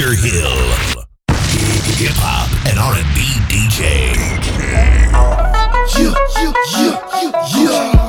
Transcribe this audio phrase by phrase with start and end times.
[0.00, 0.14] Dr.
[0.14, 0.56] Hill,
[1.98, 3.20] hip hop and R&B
[3.52, 4.16] DJ.
[5.98, 7.99] Yeah, yeah, yeah, yeah, yeah.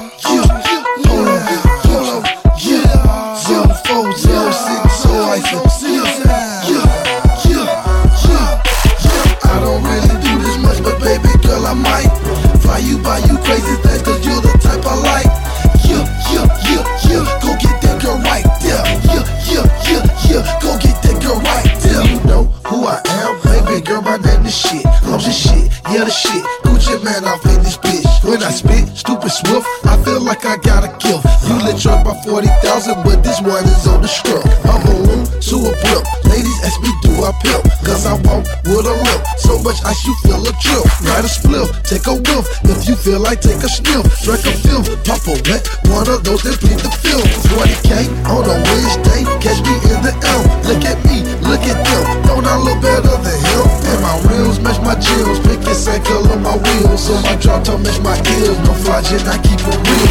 [24.52, 26.44] the shit, lose the shit, yeah the shit.
[26.68, 28.04] Gucci Mane, I'm in this bitch.
[28.28, 31.24] When I spit, stupid swift, I feel like I gotta kill.
[31.48, 34.44] You lit your by 40,000, but this one is on the strip.
[34.68, 36.04] I'm a room to a blimp.
[36.28, 37.64] Ladies ask me, do I pimp?
[37.88, 39.24] Cause I walk with a limp.
[39.40, 40.84] So much ice, you feel a drill.
[41.08, 42.44] Ride a spliff, take a whiff.
[42.68, 44.04] If you feel like, take a sniff.
[44.20, 45.64] Drink a film, pop a wet.
[45.88, 47.24] One of those that bleed the film.
[47.56, 50.44] 40K on a Wednesday, catch me in the L.
[50.68, 52.04] Look at me, look at them.
[52.28, 53.71] Don't I look better than him?
[54.92, 57.08] my chills, pick and say color my wheels.
[57.08, 58.60] So my drop top match my heels.
[58.68, 60.10] No fly jet, I keep it real.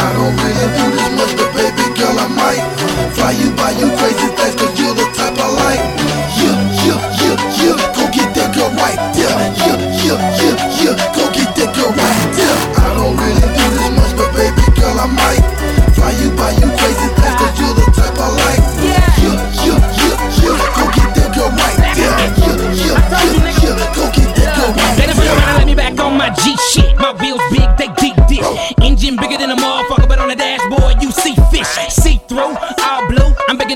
[0.00, 2.64] I don't really do this much, but baby girl, I might
[3.12, 6.03] fly you by you crazy things, cause you're the type I like.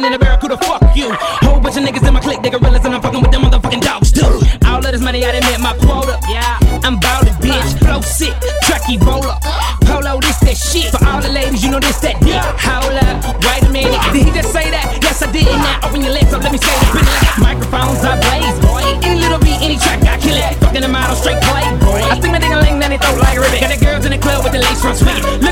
[0.09, 1.13] in a barracuda, fuck you.
[1.45, 3.83] Whole bunch of niggas in my clique, they gorillas, and I'm fucking with them motherfucking
[3.85, 4.41] dogs, too.
[4.65, 6.17] All of this money, I done hit my quota.
[6.33, 7.77] Yeah, I'm bout it, bitch.
[7.85, 8.33] Flow sick,
[8.65, 9.37] tracky roller.
[9.85, 10.89] Polo, this, that shit.
[10.89, 12.17] For all the ladies, you know this, that.
[12.25, 14.01] Yeah, hold up, wait a minute.
[14.13, 14.97] Did he just say that?
[15.05, 15.45] Yes, I did.
[15.45, 16.89] Now open your legs up, let me say it.
[17.45, 18.85] Like microphones, I blaze, boy.
[19.05, 20.57] Any little beat, any track, I kill it.
[20.65, 22.01] Fucking the model, straight play, boy.
[22.01, 23.61] I think my nigga lang, then they throw like a ribbon.
[23.61, 25.48] Got the girls in the club with the lace front swinging.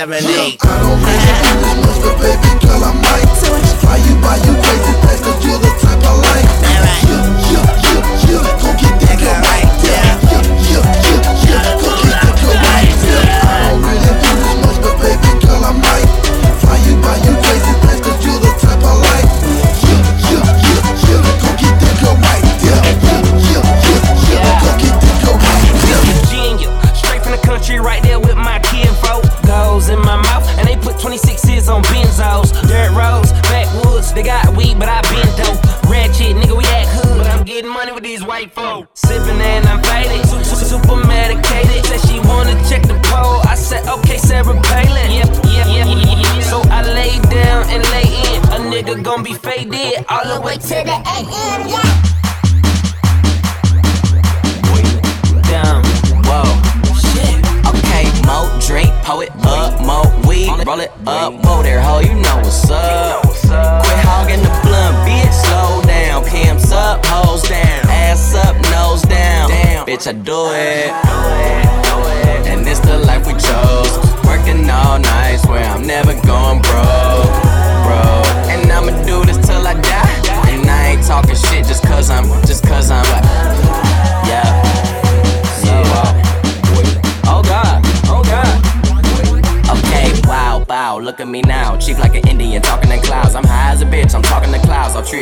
[0.00, 0.56] seven, eight.
[0.64, 3.09] I don't really do this much, but baby girl, I'm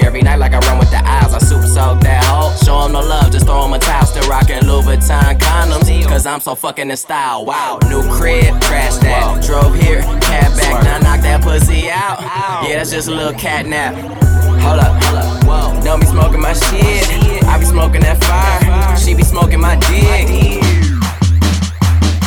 [0.05, 1.35] every night like I run with the eyes.
[1.35, 2.55] I super soak that hoe.
[2.65, 4.07] Show them no love, just throw him a towel.
[4.07, 5.89] Still rocking Louis Vuitton condoms.
[6.07, 7.45] Cause I'm so fucking in style.
[7.45, 7.79] Wow.
[7.89, 9.43] New crib, crash that.
[9.45, 10.85] Drove here, cab back.
[10.85, 12.21] Now knock that pussy out.
[12.67, 13.95] Yeah, that's just a little cat nap.
[14.63, 15.45] Hold up, hold up.
[15.45, 15.83] Whoa.
[15.83, 17.45] Know me smoking my shit.
[17.45, 18.97] I be smoking that fire.
[18.97, 20.61] She be smoking my dick.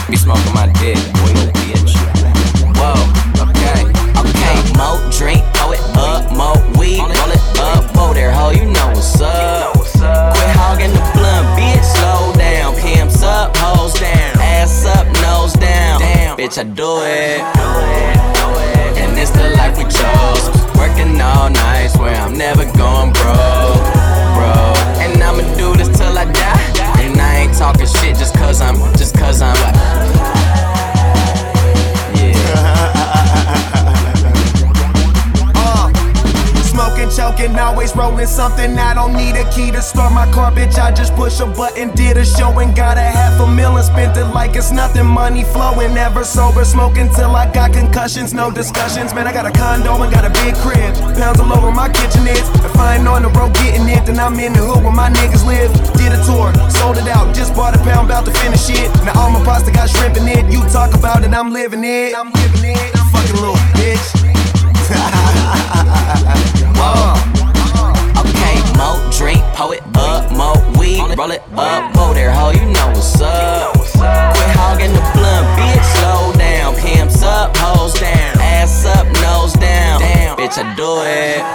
[0.10, 0.98] Be smoking my dick.
[1.20, 1.94] Boy, bitch.
[2.78, 2.96] Whoa.
[3.44, 3.86] Okay,
[4.18, 4.78] okay.
[4.78, 5.51] Mo drink
[6.50, 9.74] it weed, roll it up, whoa there, ho, you know what's up.
[9.74, 12.76] Quit hogging the blunt, bitch, slow down.
[12.76, 16.02] Pimps up, hoes down, ass up, nose down.
[16.38, 17.42] Bitch, I do it.
[18.98, 20.44] And it's the life we chose.
[20.78, 23.86] Working all night, swear I'm never going broke,
[24.36, 24.74] bro.
[25.04, 27.04] And I'ma do this till I die.
[27.04, 30.41] And I ain't talking shit just cause I'm, just cause I'm.
[37.02, 38.78] Smoking, choking, always rolling something.
[38.78, 40.78] I don't need a key to start my car, bitch.
[40.78, 43.82] I just push a button, did a show and got a half a million.
[43.84, 45.08] Spent it like it's nothing.
[45.08, 46.64] Money flowing, never sober.
[46.64, 49.16] Smoking till I got concussions, no discussions.
[49.16, 50.94] Man, I got a condo and got a big crib.
[51.18, 52.48] Pounds all over my kitchen is.
[52.62, 55.10] If I ain't on the road getting it, then I'm in the hood where my
[55.10, 55.74] niggas live.
[55.98, 58.90] Did a tour, sold it out, just bought a pound, about to finish it.
[59.06, 60.54] Now all my pasta got shrimp in it.
[60.54, 62.14] You talk about it, I'm living it.
[62.16, 62.94] I'm living it.
[63.10, 64.22] Fucking little bitch.
[66.82, 67.14] Uh,
[68.26, 72.66] okay, mo drink, pour it up, mo weed, roll it up, whoa there, ho, you
[72.66, 73.78] know what's up.
[74.02, 76.74] Quit hogging the blunt, bitch, slow down.
[76.76, 80.02] Pimps up, hoes down, ass up, nose down.
[80.38, 81.46] Bitch, I do it.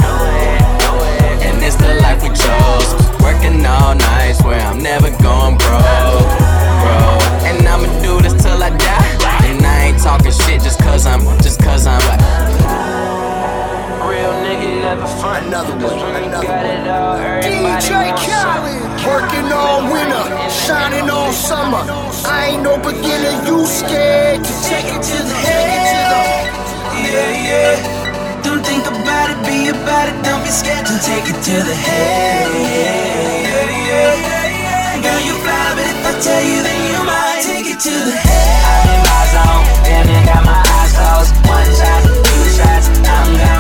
[1.43, 2.89] And it's the life we chose.
[3.21, 6.31] Working all night, swear I'm never going broke,
[6.87, 7.19] bro.
[7.43, 9.47] And I'ma do this till I die.
[9.51, 13.16] And I ain't talking shit just cause I'm, just cause I'm.
[14.05, 15.47] Real nigga never front.
[15.47, 21.81] Another one, another Got it all, DJ Khaled, working all winter, shining all summer.
[22.29, 26.45] I ain't no beginner, you scared to take it to the head.
[26.93, 28.43] Yeah, yeah.
[28.45, 30.17] Don't think about it, be about it.
[30.25, 32.53] Don't be scared to take it to the head.
[32.53, 35.03] Yeah, yeah.
[35.03, 38.13] Girl, you fly, but if I tell you, then you might take it to the
[38.13, 38.61] head.
[38.69, 41.33] I'm in my zone, damn, you got my eyes closed.
[41.49, 43.56] One shot, two shots, I'm gone.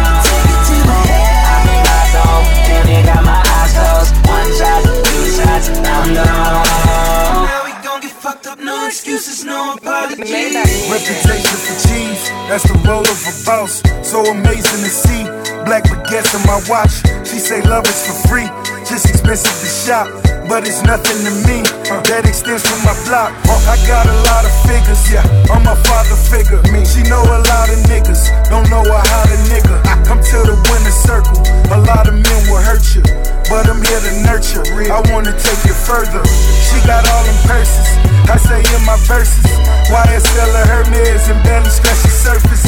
[16.56, 17.04] My watch.
[17.28, 18.48] She say love is for free,
[18.88, 20.08] just expensive to shop.
[20.48, 21.66] But it's nothing to me.
[22.06, 23.34] That extends from my block.
[23.66, 25.26] I got a lot of figures, yeah.
[25.50, 26.62] I'm a father figure.
[26.70, 28.30] Me, she know a lot of niggas.
[28.48, 29.74] Don't know her how to nigga.
[29.84, 31.42] I Come to the winner circle.
[31.74, 33.02] A lot of men will hurt you,
[33.50, 34.62] but I'm here to nurture.
[34.86, 36.22] I wanna take it further.
[36.62, 37.90] She got all them purses.
[38.30, 39.75] I say in my verses.
[39.86, 42.66] YSL of Hermes and barely scratch the surface.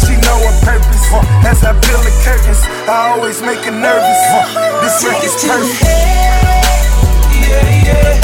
[0.00, 1.04] She know her purpose.
[1.44, 4.20] As I peel the curtains, I always make her nervous.
[4.80, 5.84] This record's perfect.
[7.44, 8.16] Yeah, yeah.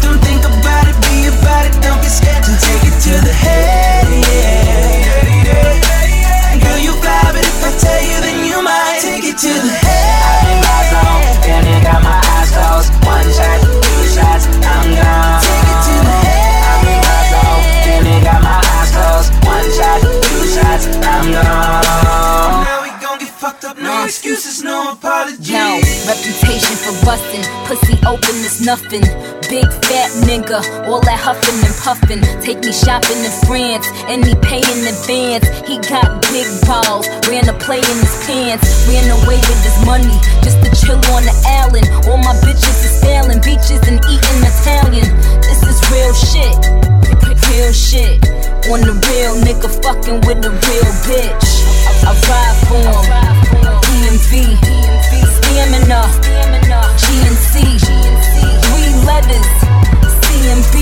[0.00, 1.76] Don't think about it, be about it.
[1.84, 4.08] Don't be scared to take it to the head.
[4.32, 6.64] Yeah, yeah.
[6.64, 9.72] Girl, you fly, but if I tell you, then you might take it to the
[9.76, 10.24] head.
[10.24, 12.96] I'm in my zone, damn, you got my eyes closed.
[13.04, 15.44] One shot, two shots, I'm gone.
[15.44, 15.93] Take it to
[20.78, 22.64] two I'm gone.
[22.64, 25.50] Now we gon' get fucked up, no excuses, no apologies.
[25.50, 25.78] Yo,
[26.08, 29.04] reputation for bustin', pussy open is nothing.
[29.46, 32.22] Big fat nigga, all that huffin' and puffin'.
[32.42, 35.46] Take me shopping in France, and he pay in advance.
[35.68, 38.66] He got big balls, ran a play in his pants.
[38.88, 41.86] Ran away with his money, just to chill on the island.
[42.08, 45.06] All my bitches is sailing beaches and eating Italian.
[45.44, 46.56] This is real shit,
[47.52, 48.18] real shit.
[48.72, 51.48] On the real nigga fucking with the real bitch.
[52.00, 53.04] I ride for him.
[53.84, 54.56] DMV,
[55.36, 56.00] stamina,
[56.96, 57.54] GNC,
[58.64, 59.48] three letters,
[60.24, 60.74] CMB,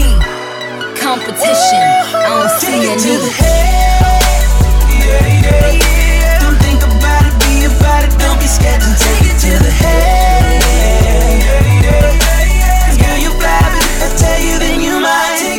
[1.02, 1.82] competition.
[2.14, 3.42] I don't see Take it to the any.
[3.42, 4.46] head.
[5.02, 6.38] Yeah, yeah, yeah.
[6.38, 8.12] Don't think about it, be about it.
[8.22, 10.62] Don't be scared to take it to the head.
[12.94, 14.71] Girl, you fly, but I tell you, might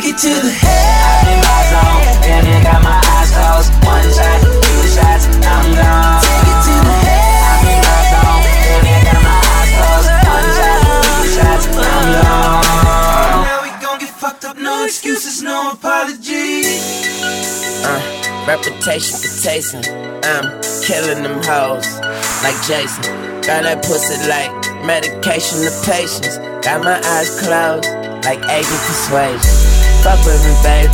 [0.04, 1.24] take it to the head.
[1.24, 3.72] I'm in my zone, damn, you got my eyes closed.
[3.84, 6.20] One shot, two shots, I'm gone.
[6.20, 7.40] Take it to the head.
[7.48, 10.08] I'm in my zone, damn, you got my eyes closed.
[10.28, 12.64] One shot, two shots, I'm gone.
[13.48, 16.84] Now we gon' get fucked up, no excuses, no apologies.
[17.84, 18.00] Uh,
[18.46, 19.84] reputation for tasting.
[20.24, 22.00] I'm killing them hoes
[22.44, 23.04] like Jason.
[23.44, 24.52] Got that pussy like
[24.84, 26.38] medication to patience.
[26.64, 27.88] Got my eyes closed
[28.24, 29.73] like agent persuasion.
[30.04, 30.92] Fuck with me, baby.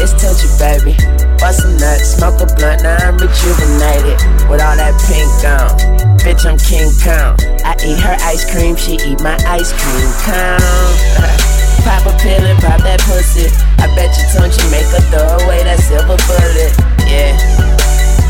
[0.00, 0.96] It's touchy, baby.
[1.36, 4.16] Bust a nut, smoke a blunt, now I'm rejuvenated.
[4.48, 5.76] With all that pink on.
[6.24, 7.36] Bitch, I'm King Kong.
[7.60, 10.56] I eat her ice cream, she eat my ice cream cone.
[11.84, 13.52] pop a pill and pop that pussy.
[13.76, 16.72] I bet you don't you make her throw away that silver bullet.
[17.04, 17.36] Yeah.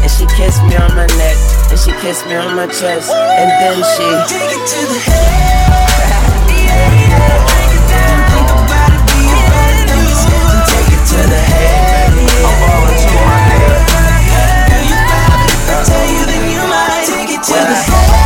[0.02, 1.38] And she kissed me on my neck,
[1.70, 5.46] and she kissed me on my chest, and then she take it to the head.
[17.48, 18.19] might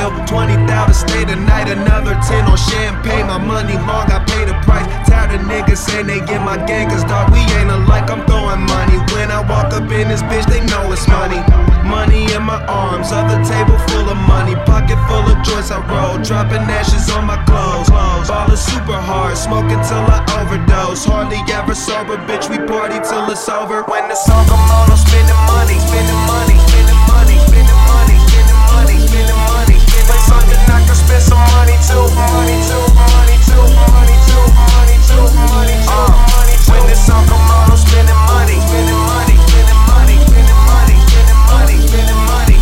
[0.00, 3.26] 12 20,000 stay tonight, another 10 on champagne.
[3.26, 4.88] My money long, I pay the price.
[5.04, 8.08] Tired of niggas saying they get my gang, cause dog, we ain't alike.
[8.08, 8.96] I'm throwing money.
[9.12, 11.36] When I walk up in this bitch, they know it's money.
[11.84, 14.56] Money in my arms, other table full of money.
[14.64, 17.90] Pocket full of joints I roll, dropping ashes on my clothes.
[17.92, 21.04] Baller super hard, smoking till I overdose.
[21.04, 23.82] Hardly ever sober, bitch, we party till it's over.
[23.84, 28.19] When the song come on, I'm spending money, spending money, spending money, spending money.
[37.90, 42.56] Spending money, spending money, spending money, spending money, spending money, spending money.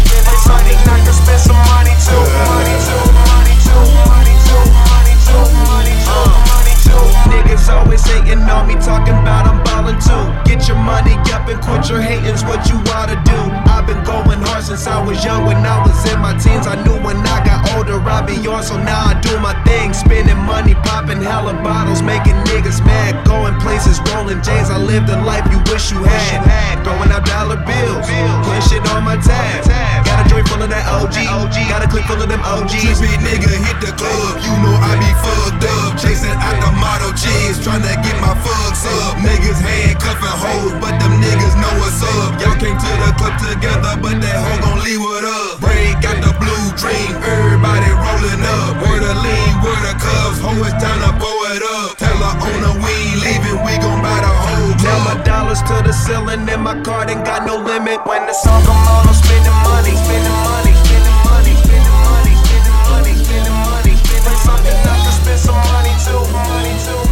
[1.09, 6.75] Spend some money too, money too, money too, money too, money too, money too, money
[6.85, 7.03] too.
[7.29, 10.25] Niggas always hating on me, talking about I'm ballin' too.
[10.45, 13.39] Get your money up and quit your hating's what you oughta do.
[13.69, 15.47] I've been going hard since I was young.
[15.47, 18.63] When I was in my teens, I knew when I got older I'd be on.
[18.63, 23.59] So now I do my thing, spending money, popping hella bottles, making niggas mad, going
[23.61, 24.71] places, rolling J's.
[24.71, 26.45] I lived the life you wish you had.
[26.85, 28.07] Throwing out dollar bills,
[28.45, 29.67] putting shit on my tab.
[30.07, 32.99] Got a joint full of that OG, got a clip full of them OGs.
[32.99, 35.99] Trippy nigga hit the club, you know I be fucked up.
[35.99, 39.19] Chasing out the model cheese, to get my fucks up.
[39.21, 42.41] Niggas handcuffing hoes, but them niggas know what's up.
[42.41, 45.61] Y'all came to the club together, but that hoe gon' leave with us.
[45.61, 48.79] Break got the blue dream, everybody rolling up.
[48.81, 51.99] Where the lean, where the cuffs, hoe it's time to blow it up.
[51.99, 55.77] Tell her owner we ain't leaving, we gon' buy the whole Now my dollars to
[55.83, 57.99] the ceiling and my card ain't got no limit.
[58.07, 62.79] When the song come on, I'm spending money, spending money, spending money, spending money, spending
[62.87, 63.95] money, spending money.
[64.23, 67.03] Play something I can spend some money too, money too,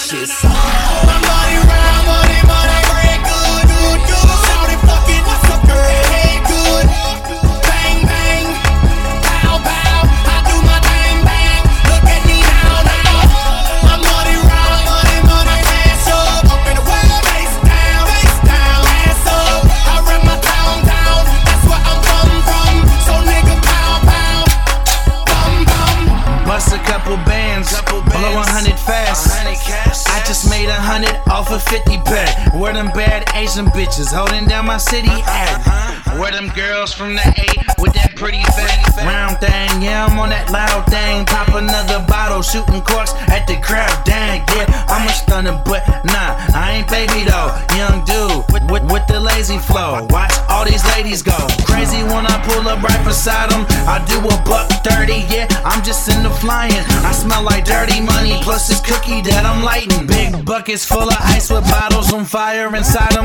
[0.00, 0.59] shit.
[60.70, 63.16] Big buckets full of ice with bottles on fire inside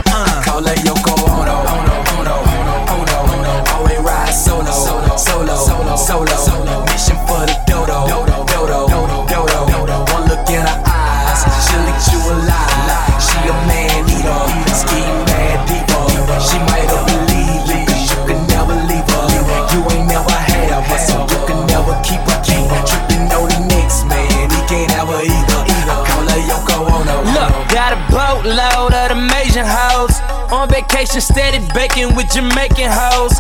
[31.16, 33.35] Vacation, steady baking with Jamaican hoes.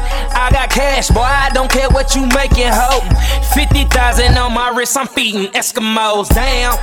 [1.67, 2.99] Don't care what you making, ho.
[3.55, 6.29] 50,000 on my wrist, I'm feeding Eskimos.
[6.29, 6.77] Damn.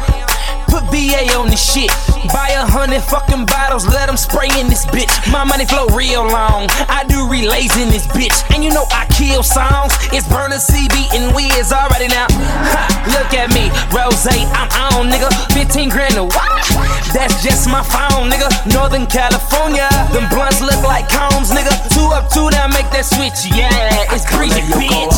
[0.72, 1.92] Put BA on this shit.
[2.32, 5.12] Buy a hundred fucking bottles, let them spray in this bitch.
[5.30, 6.64] My money flow real long.
[6.88, 8.32] I do relays in this bitch.
[8.56, 9.92] And you know I kill songs.
[10.16, 12.24] It's Burner CB and Wiz already now.
[12.32, 12.80] Ha,
[13.12, 15.28] look at me, Rose, I'm on, nigga.
[15.52, 16.64] 15 grand a what?
[17.12, 18.48] That's just my phone, nigga.
[18.72, 19.92] Northern California.
[20.16, 21.76] Them blunts look like combs, nigga.
[21.92, 23.44] Two up, two down, make that switch.
[23.52, 25.16] Yeah, it's breezy, bitch.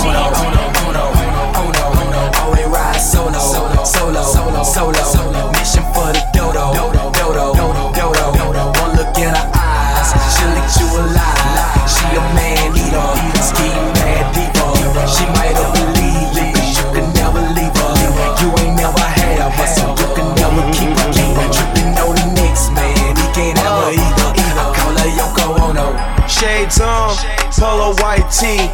[2.41, 5.51] Always ride solo, solo, solo, solo.
[5.53, 7.55] Mission for the dodo, dodo, dodo,
[7.93, 8.63] dodo.
[8.83, 11.89] One look in her eyes, she'll eat you alive.
[11.89, 13.11] She a man eater,
[13.43, 14.67] ski mad diva.
[15.09, 17.95] She might have believed you, 'cause you can never leave her.
[18.41, 21.11] You ain't never had her, but so you can never keep her.
[21.13, 23.81] Keep her tripping on the next man, he can't have oh.
[23.85, 24.31] her either.
[24.61, 25.87] I call her Yoko Ono.
[26.29, 27.17] Shades on,
[27.59, 28.71] polo white tee.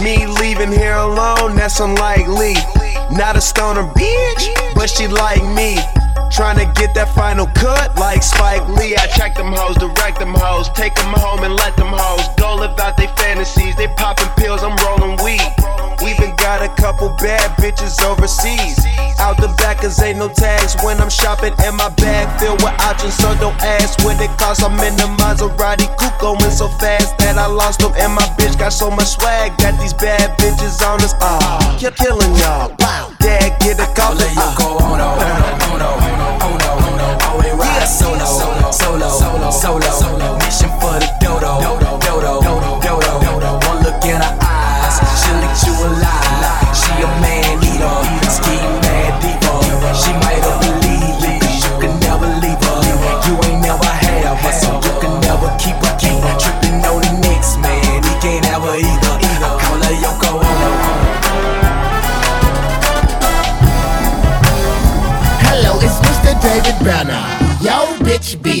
[0.00, 2.54] Me leaving here alone, that's unlikely.
[3.10, 5.76] Not a stoner bitch, but she like me.
[6.32, 8.96] Trying to get that final cut like Spike Lee.
[8.96, 12.56] I check them hoes, direct them hoes, take them home and let them hoes go
[12.56, 13.76] live out their fantasies.
[13.76, 15.44] They popping pills, I'm rolling weed.
[16.00, 18.80] We even got a couple bad bitches overseas.
[19.20, 22.74] Out the back, cause ain't no tags when I'm shopping, and my bag filled with
[22.80, 23.14] options.
[23.14, 24.64] So don't ask what it costs.
[24.64, 27.92] I'm in the Maserati coupe going so fast that I lost them.
[28.00, 31.14] And my bitch got so much swag, got these bad bitches on us.
[31.20, 32.70] Ah, keep killing y'all.
[32.78, 34.14] Wow, dad, get a call.
[34.14, 35.90] Let Yoko Ono, Ono,
[36.46, 37.06] Ono, Ono.
[37.26, 38.24] Always ride solo,
[38.70, 40.38] solo, solo.
[40.38, 43.50] Mission for the dodo, dodo, dodo.
[43.66, 46.70] One look in her eyes, she'll eat you alive.
[46.70, 47.08] She a
[66.42, 67.24] David Banner.
[67.62, 68.51] Yo, bitch beater.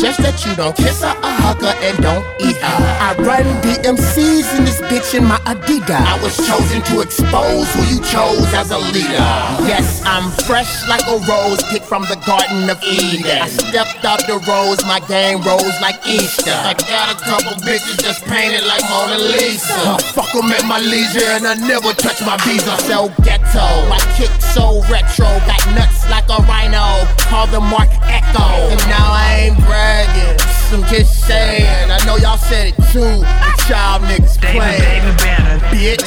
[0.00, 2.80] I suggest that you don't kiss her or hug her and don't eat her.
[3.04, 5.92] I run DMCs in this bitch in my Adidas.
[5.92, 9.28] I was chosen to expose who you chose as a leader.
[9.68, 13.44] Yes, I'm fresh like a rose picked from the Garden of Eden.
[13.44, 16.48] I stepped out the rose, my game rose like Easter.
[16.48, 19.76] I got a couple bitches just painted like Mona Lisa.
[19.84, 22.72] I fuck 'em at my leisure and I never touch my visa.
[22.88, 27.04] So ghetto, my kick so retro, got nuts like a rhino.
[27.28, 28.48] Call the Marc Ecko.
[28.72, 29.60] And now I ain't
[29.90, 30.38] bragging,
[30.72, 31.90] I'm just saying.
[31.90, 33.24] I know y'all said it too.
[33.66, 36.00] Child niggas playing, bitch.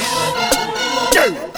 [1.14, 1.34] Yeah.
[1.36, 1.53] Oh.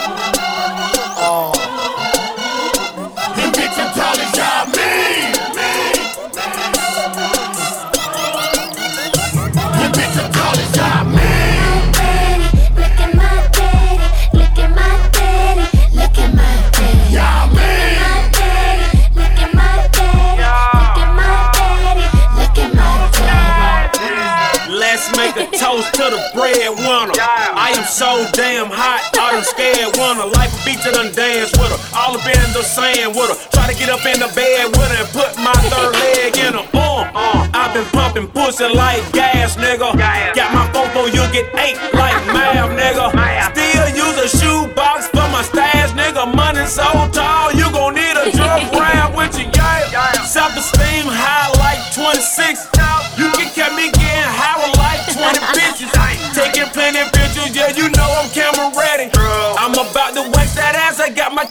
[26.05, 27.17] To the breadwinner.
[27.17, 30.29] I am so damn hot, I done scared winner.
[30.37, 31.81] Like a beach, I done dance with her.
[31.97, 33.37] All up in the sand with her.
[33.49, 36.53] Try to get up in the bed with her and put my third leg in
[36.53, 36.65] her.
[36.75, 39.97] Uh, I've been pumping pussy like gas, nigga.
[40.35, 43.09] Got my photo, you get eight like math, nigga.
[43.55, 46.29] Still use a shoebox for my stash, nigga.
[46.29, 50.11] Money so tall, you gon' need a drug round with you, yeah.
[50.21, 52.74] Self-esteem high like 26.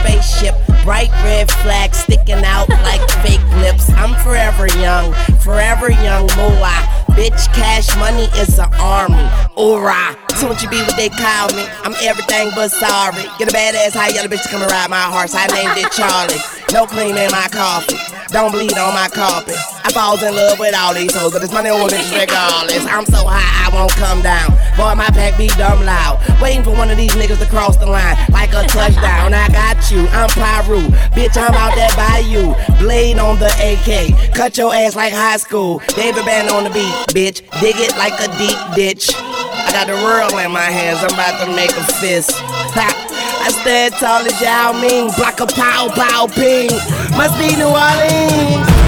[0.00, 3.90] spaceship, bright red flag sticking out like fake lips.
[3.90, 6.99] I'm forever young, forever young moolah.
[7.16, 9.22] Bitch, cash money is an army.
[9.56, 10.16] Hoorah.
[10.36, 11.66] Soon you be what they call me.
[11.84, 13.24] I'm everything but sorry.
[13.38, 15.34] Get a badass high yellow bitch to come and ride my horse.
[15.34, 16.40] I named it Charlie.
[16.72, 17.98] No cream in my coffee.
[18.32, 19.56] Don't bleed on my carpet.
[19.82, 22.86] I falls in love with all these hoes, but it's money on bitches regardless.
[22.86, 24.54] I'm so high, I won't come down.
[24.78, 26.22] Boy, my pack be dumb loud.
[26.40, 29.34] Waiting for one of these niggas to cross the line like a touchdown.
[29.34, 30.86] I got you, I'm Piru.
[31.10, 32.54] Bitch, I'm out there by you.
[32.78, 34.32] Blade on the AK.
[34.32, 35.82] Cut your ass like high school.
[35.96, 37.42] David Band on the beat, bitch.
[37.60, 39.10] Dig it like a deep ditch.
[39.16, 42.32] I got the world in my hands, I'm about to make a fist.
[42.74, 43.08] Ha.
[43.42, 46.70] I stand tall as Yao Ming, block a pow pow ping.
[47.16, 48.79] Must be New Orleans.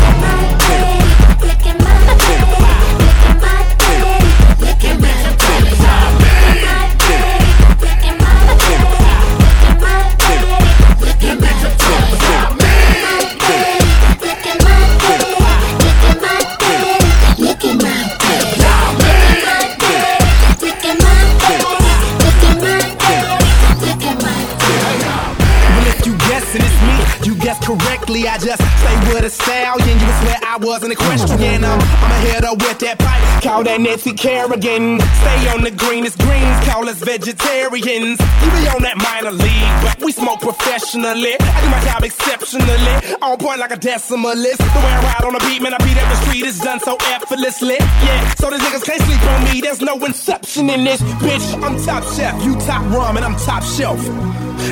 [28.33, 30.01] I just say with a stallion.
[30.01, 31.65] You would swear I was an equestrian.
[31.69, 33.21] I'm, I'm a hitter with that pipe.
[33.45, 35.01] Call that Nancy Kerrigan.
[35.21, 36.57] Stay on the greenest greens.
[36.65, 38.17] Call us vegetarians.
[38.17, 41.37] You be on that minor league, but we smoke professionally.
[41.37, 43.21] I do my job exceptionally.
[43.21, 44.65] On point like a decimalist.
[44.65, 46.49] The way I ride on the beat, man, I beat every street.
[46.49, 47.77] It's done so effortlessly.
[48.01, 49.61] Yeah, so these niggas can't sleep on me.
[49.61, 51.53] There's no inception in this, bitch.
[51.61, 52.33] I'm top chef.
[52.43, 53.29] You top ramen.
[53.29, 54.01] I'm top shelf.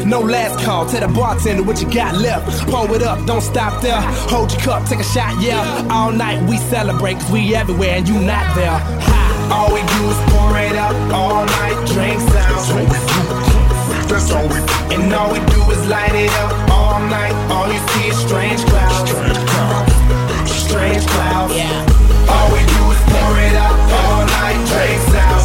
[0.06, 2.66] No last call, tell the bartender what you got left.
[2.70, 4.00] Pour it up, don't stop there.
[4.30, 5.86] Hold your cup, take a shot, yeah.
[5.90, 8.70] All night we celebrate, cause we everywhere and you not there.
[8.70, 9.20] Ha.
[9.50, 12.50] All we do is pour it up, all night drinks out.
[14.08, 15.02] That's all we do.
[15.02, 17.34] And all we do is light it up all night.
[17.50, 19.10] All you see is strange clouds.
[20.50, 21.54] Strange clouds.
[21.54, 21.86] Yeah.
[22.30, 25.42] All we do is pour it up all night, drinks out.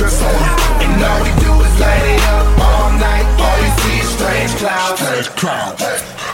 [0.00, 0.84] That's all we do.
[0.84, 1.49] And all we do
[4.80, 5.84] Strange clouds.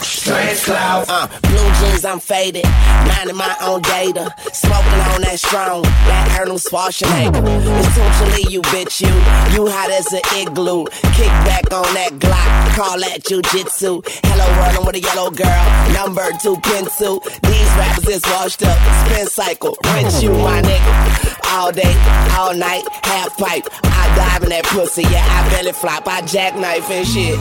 [0.06, 1.10] Strange clouds.
[1.10, 2.64] Uh, blue jeans, I'm faded.
[3.08, 4.32] Minding my own data.
[4.52, 5.82] Smoking on that strong.
[5.82, 7.42] Like Arnold Schwarzenegger.
[7.80, 9.12] Essentially, you bitch, you.
[9.52, 10.86] You hot as an igloo.
[11.18, 12.76] Kick back on that Glock.
[12.76, 14.02] Call that jujitsu.
[14.26, 15.64] Hello, world, I'm with a yellow girl.
[15.92, 17.20] Number two pencil.
[17.42, 18.78] These rappers is washed up.
[19.06, 19.76] Spin cycle.
[19.94, 21.36] Rinse you, my nigga.
[21.50, 21.94] All day,
[22.38, 23.66] all night, half pipe.
[23.82, 27.38] I dive in that pussy, yeah, I belly flop, I jackknife and shit.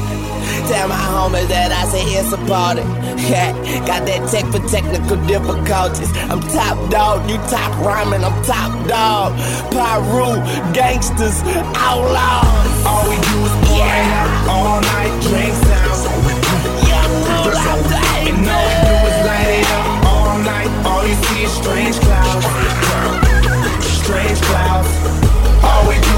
[0.65, 2.81] Tell my homies that I say it's a party.
[3.29, 3.53] Yeah,
[3.85, 6.09] got that tech for technical difficulties.
[6.25, 9.37] I'm top dog, you top rhyming, I'm top dog.
[9.69, 10.41] Piru,
[10.73, 11.37] gangsters,
[11.77, 12.81] outlaws.
[12.81, 16.01] All we do is it out all night, drink sounds.
[16.09, 16.55] All we do.
[18.25, 20.69] And all we do is light it up all night.
[20.81, 22.41] All you see is strange clouds.
[24.01, 24.89] Strange clouds.
[25.61, 26.14] All we do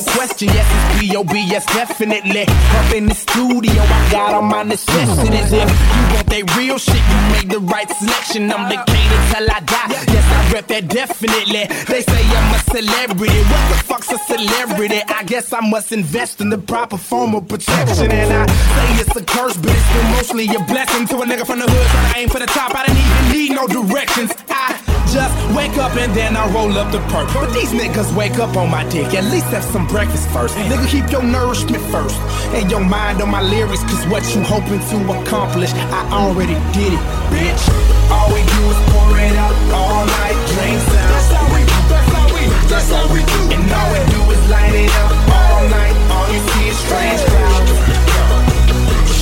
[0.00, 2.42] question, yes, it's B.O.B., yes, definitely.
[2.42, 5.52] Up in the studio, I got all my necessities.
[5.52, 8.52] If you want that real shit, you made the right selection.
[8.52, 9.90] I'm the king till I die.
[9.90, 11.66] Yes, I rep that definitely.
[11.88, 13.40] They say I'm a celebrity.
[13.50, 15.00] What the fuck's a celebrity?
[15.06, 18.10] I guess I must invest in the proper form of protection.
[18.10, 21.46] And I say it's a curse, but it's been mostly a blessing to a nigga
[21.46, 21.88] from the hood.
[21.90, 24.32] To aim for the top, I didn't even need no directions.
[24.48, 27.26] I just wake up and then I roll up the perk.
[27.34, 29.12] But these niggas wake up on my dick.
[29.14, 30.54] At least have some breakfast first.
[30.54, 32.14] Nigga, keep your nourishment first.
[32.54, 36.94] And your mind on my lyrics, cause what you hoping to accomplish, I already did
[36.94, 37.02] it,
[37.34, 37.64] bitch.
[38.10, 41.10] All we do is pour it out all night, drink sounds.
[41.10, 41.60] That's how we.
[41.90, 42.42] That's how we.
[42.70, 43.42] That's how we do.
[43.50, 45.94] And all we do is light it up all night.
[46.14, 47.72] All you see is strange clouds.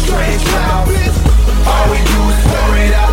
[0.05, 1.16] Strange clouds.
[1.64, 3.08] All we do is pour it out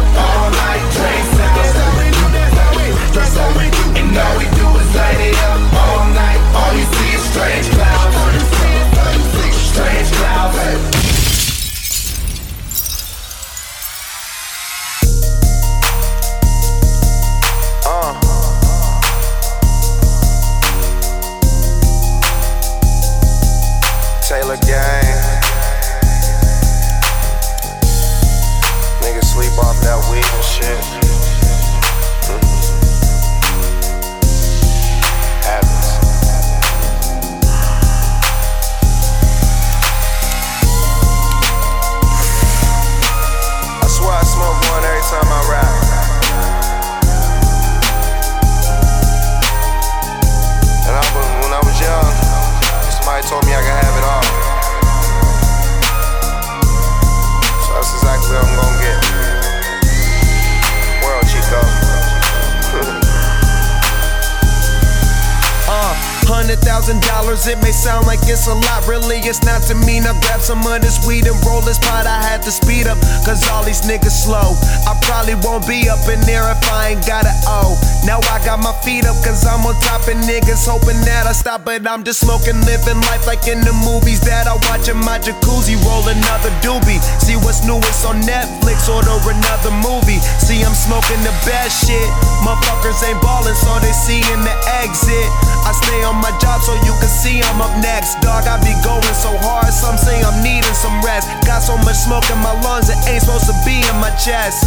[66.86, 68.86] thousand dollars, it may sound like it's a lot.
[68.88, 70.00] Really, it's not to me.
[70.00, 72.06] Now grab some of this weed and roll this pot.
[72.06, 74.54] I had to speed up, cause all these niggas slow.
[74.86, 77.38] I probably won't be up in there if I ain't got it.
[77.46, 80.66] Oh, now I got my feet up, cause I'm on top of niggas.
[80.66, 84.48] Hoping that I stop, but I'm just smoking, living life like in the movies that
[84.48, 85.78] I watch in my jacuzzi.
[85.86, 87.02] Roll another doobie.
[87.22, 90.22] See what's newest on Netflix, order another movie.
[90.42, 92.10] See, I'm smoking the best shit.
[92.46, 95.28] Motherfuckers ain't ballin', so they see in the exit.
[95.66, 98.22] I stay on my job so you can see I'm up next.
[98.22, 101.30] Dog, I be going so hard, some say I'm needing some rest.
[101.46, 104.66] Got so much smoke in my lungs, it ain't supposed to be in my chest.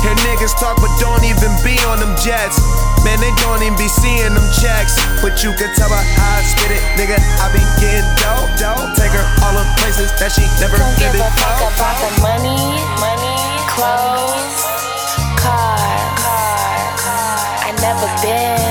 [0.00, 2.56] Hear niggas talk, but don't even be on them jets.
[3.04, 4.96] Man, they don't even be seeing them checks.
[5.20, 7.20] But you can tell by how I spit it, nigga.
[7.36, 8.96] I be getting dope, dope.
[8.96, 12.80] Take her all the places that she never Don't give a fuck about the money,
[12.96, 13.36] money,
[13.68, 14.64] clothes,
[15.36, 15.76] car,
[16.16, 17.40] car, car.
[17.60, 18.69] I never been,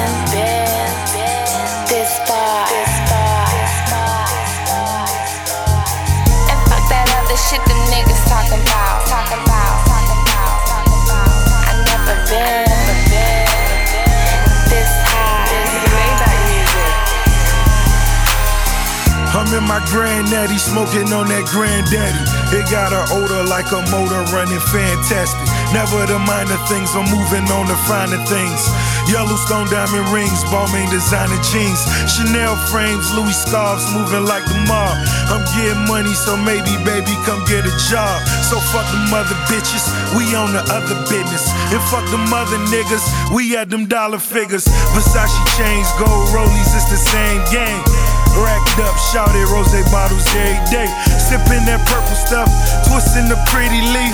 [19.70, 22.24] my granddaddy smoking on that granddaddy.
[22.58, 25.46] It got an odor like a motor running fantastic.
[25.70, 28.66] Never the minor things, I'm moving on the finer things.
[29.06, 34.98] Yellowstone diamond rings, Balmain designer jeans, Chanel frames, Louis scarves, moving like the mob.
[35.30, 38.18] I'm getting money, so maybe baby come get a job.
[38.50, 39.86] So fuck the mother bitches,
[40.18, 41.46] we on the other business.
[41.70, 44.66] And fuck the mother niggas, we at them dollar figures.
[44.98, 47.99] Versace chains, gold rollies, it's the same game.
[48.38, 50.90] Racked up, shouted rose bottles every day.
[51.18, 52.50] Sipping that purple stuff,
[52.86, 54.14] twisting the pretty leaf.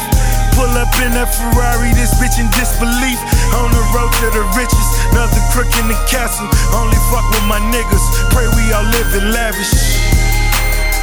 [0.56, 3.20] Pull up in that Ferrari, this bitch in disbelief.
[3.60, 6.48] On the road to the riches, another crook in the castle.
[6.72, 9.76] Only fuck with my niggas, pray we all living lavish.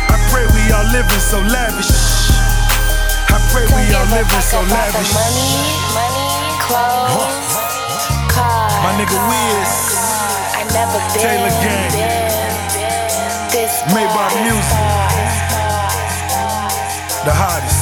[0.09, 1.92] I pray we all living so lavish.
[3.29, 5.12] I pray we all living so lavish.
[5.12, 5.53] Money,
[5.92, 6.29] money,
[6.64, 7.61] clothes,
[8.33, 8.72] cars.
[8.81, 9.72] My nigga Wiz,
[10.57, 11.92] I never been, Taylor Gang.
[11.92, 12.22] been, been this far,
[13.90, 14.79] Maybach this Music.
[17.25, 17.82] the hottest.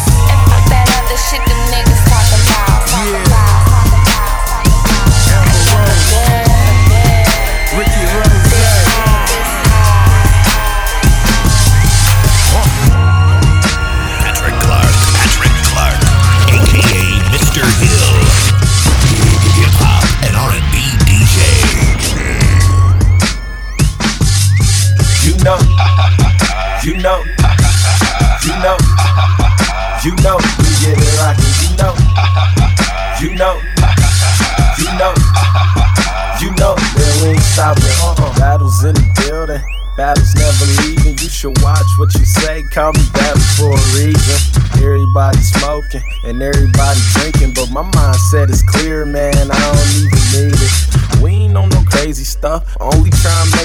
[45.80, 49.34] Smoking and everybody drinking, but my mindset is clear, man.
[49.50, 51.22] I don't even need it.
[51.22, 52.76] We ain't on no crazy stuff.
[52.80, 53.58] Only trying to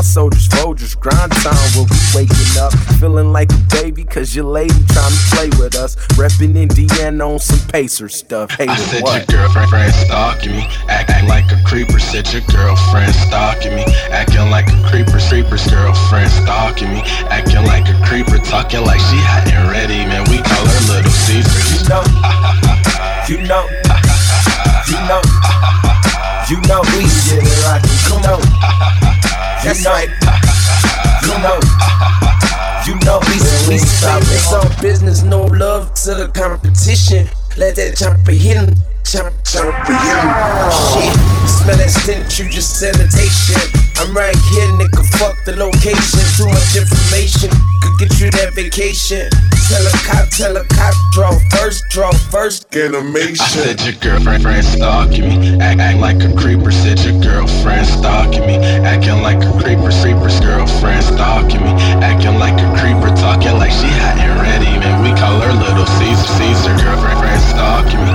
[0.00, 0.98] my soldiers, Folgers.
[0.98, 2.72] Grind time where we waking up.
[2.98, 5.94] Feeling like a baby, cause your lady trying to play with us.
[6.16, 8.50] Reppin' Indiana on some Pacer stuff.
[8.52, 9.30] Hey, I said what?
[9.30, 11.98] your girlfriend stalking me, acting like a creeper.
[11.98, 15.20] Said your girlfriend stalking me, acting like a creeper.
[15.28, 20.00] Creeper's girlfriend stalking me, acting like a creeper, talking like she hot and ready.
[20.08, 21.60] Man, we call her Little Caesar.
[21.76, 22.02] You know,
[23.28, 23.68] you know,
[24.88, 25.20] you know,
[26.48, 28.00] you know, we get it rockin'.
[28.08, 29.19] You know,
[29.62, 30.00] you know,
[31.22, 31.60] you know,
[32.86, 33.36] you know, we
[33.68, 37.28] We stop famous on business, no love to the competition.
[37.56, 38.74] Let that chopper hit him.
[39.10, 40.30] Chop, chopper hit him.
[40.70, 41.10] Shit,
[41.50, 43.58] smell that stench, you just sanitation.
[43.98, 46.22] I'm right here, nigga, fuck the location.
[46.38, 47.50] Too much information,
[47.82, 49.26] could get you that vacation.
[49.66, 52.70] Tell a cop, tell a cop, draw first, draw first.
[52.74, 53.42] animation.
[53.42, 56.70] I said your girlfriend friend stalking me, act, act like a creeper.
[56.70, 59.90] Said your girlfriend stalking me, acting like a creeper.
[59.90, 64.70] Creeper's girlfriend stalking me, acting like a creeper, talking like she hot and ready.
[64.78, 66.30] Man, we call her Little Caesar.
[66.38, 68.10] Caesar girlfriend friend stalking me,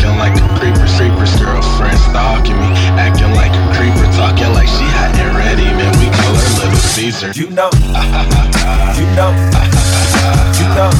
[0.00, 0.86] acting like a creeper.
[0.96, 5.64] Creeper's girlfriend stalking me, acting like a creeper, talking like she hot and ready.
[5.64, 7.32] Man, we call her Little Caesar.
[7.32, 7.70] You know,
[8.96, 9.32] you know,
[10.56, 10.90] you know,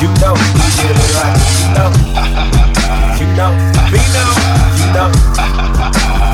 [0.00, 1.44] you know, we get it rockin'.
[1.60, 1.90] You know,
[3.20, 3.52] you know,
[3.92, 4.28] we know,
[4.80, 5.08] you know,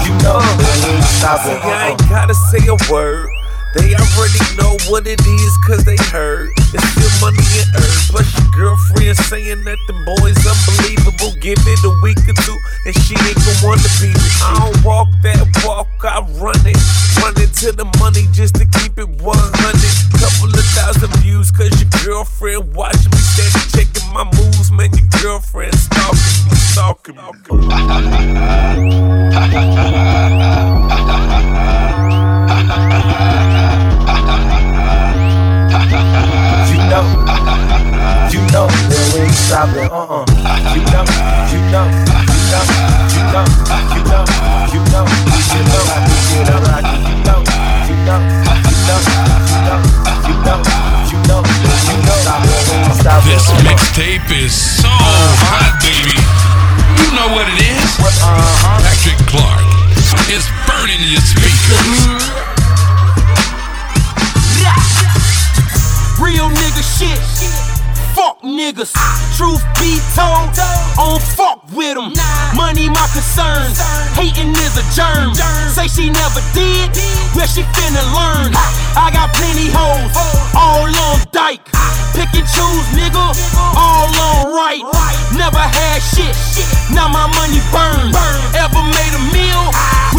[0.07, 1.59] you know, we ain't stopping.
[1.59, 3.29] See, I ain't gotta say a word.
[3.75, 6.51] They already know what it is, cause they heard.
[6.75, 7.99] It's still money and earn.
[8.11, 11.39] Plus, your girlfriend saying that the boy's unbelievable.
[11.39, 14.31] Give it a week or two, and she ain't gonna wanna be you.
[14.43, 16.75] I don't walk that walk, I run it.
[17.23, 19.23] Run it to the money just to keep it 100.
[19.23, 24.73] Couple of thousand views, cause your girlfriend watching me steady checking my moves.
[24.73, 26.19] Man, your girlfriend stalking
[26.51, 27.15] me, stalking
[30.67, 30.77] me.
[39.21, 39.89] ain't stopping.
[39.91, 40.25] Uh uh.
[40.73, 41.05] You know,
[41.53, 42.65] you know, you know,
[43.13, 43.45] you know,
[43.93, 44.25] you know,
[44.73, 47.05] you know, you know, we get it rockin'.
[47.05, 47.41] You know,
[47.85, 48.19] you know,
[48.65, 49.79] you know, you know,
[50.25, 50.61] you know,
[51.11, 53.29] you know, you know, stop it, we ain't stopping.
[53.29, 53.67] This Uh-uh.
[53.69, 56.17] mixtape is so hot, baby.
[57.03, 57.91] You know what it is.
[58.81, 59.61] Patrick Clark
[60.33, 62.41] is burning your speakers.
[66.21, 67.30] Real nigga shit.
[68.21, 68.93] Fuck niggas.
[69.41, 72.13] Truth be told, I don't fuck with them.
[72.53, 73.81] Money my concerns.
[74.13, 75.33] Hating is a germ.
[75.73, 76.93] Say she never did,
[77.33, 78.53] where she finna learn.
[78.93, 80.13] I got plenty hoes,
[80.53, 81.65] all on dyke.
[82.13, 83.25] Pick and choose, nigga,
[83.57, 84.85] all on right.
[85.33, 86.37] Never had shit,
[86.93, 88.13] now my money burn.
[88.53, 89.65] Ever made a meal,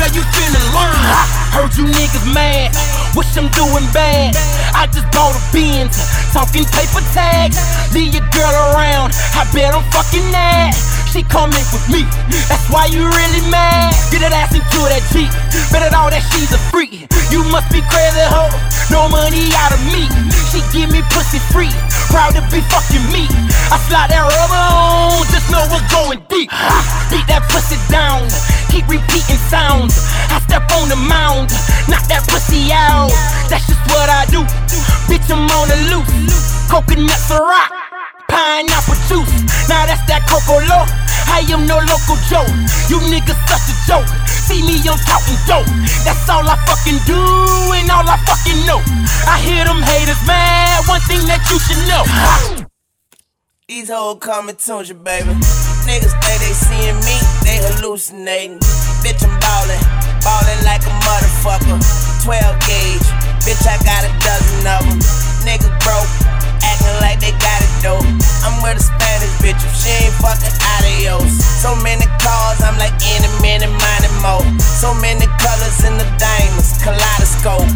[0.01, 1.05] where you finna learn.
[1.53, 2.73] Heard you niggas mad,
[3.15, 4.33] wish I'm doing bad.
[4.73, 5.93] I just bought a Benz,
[6.33, 7.61] talking paper tags.
[7.93, 10.73] Leave your girl around, I bet I'm fucking that.
[11.11, 12.07] She coming with me,
[12.47, 13.91] that's why you really mad.
[14.15, 15.27] Get that ass into that Jeep,
[15.67, 17.11] bet it all that she's a freak.
[17.27, 18.47] You must be crazy, hoe.
[18.87, 20.07] No money out of me.
[20.55, 21.67] She give me pussy free,
[22.07, 23.27] proud to be fucking me.
[23.67, 26.47] I slide that rubber on, just know we're going deep.
[27.11, 28.23] Beat that pussy down,
[28.71, 29.91] keep repeating sounds.
[30.31, 31.51] I step on the mound,
[31.91, 33.11] knock that pussy out.
[33.51, 34.47] That's just what I do.
[35.11, 36.07] Bitch, I'm on the loose.
[36.71, 37.67] Coconut Ciroc,
[38.31, 39.29] pineapple juice.
[39.67, 40.87] Now that's that Coco Low.
[41.27, 42.47] I am no local Joe.
[42.87, 44.07] You niggas such a joke.
[44.27, 45.67] See me, I'm talking dope.
[46.07, 47.19] That's all I fucking do
[47.75, 48.79] and all I fucking know.
[49.27, 50.87] I hear them haters mad.
[50.87, 52.03] One thing that you should know.
[53.67, 55.31] These hoes call me Tunechi, baby.
[55.87, 57.15] Niggas think they seeing me,
[57.47, 58.59] they hallucinating.
[58.99, 59.79] Bitch, I'm ballin',
[60.19, 61.79] ballin' like a motherfucker.
[62.27, 62.40] 12
[72.89, 74.41] any minute, money more.
[74.61, 77.69] So many colors in the diamonds, kaleidoscope.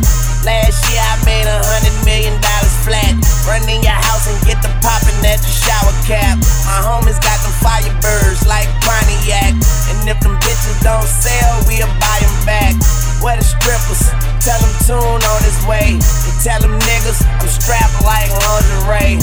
[0.46, 3.14] Last year I made a hundred million dollars flat.
[3.50, 6.38] Run in your house and get the poppin' at the shower cap.
[6.70, 9.58] My homies got them firebirds like Pontiac.
[9.90, 12.74] And if them bitches don't sell, we'll buy them back.
[13.22, 14.06] Where the strippers?
[14.42, 15.98] Tell them tune on his way.
[15.98, 19.18] And tell them niggas I'm strapped like lingerie.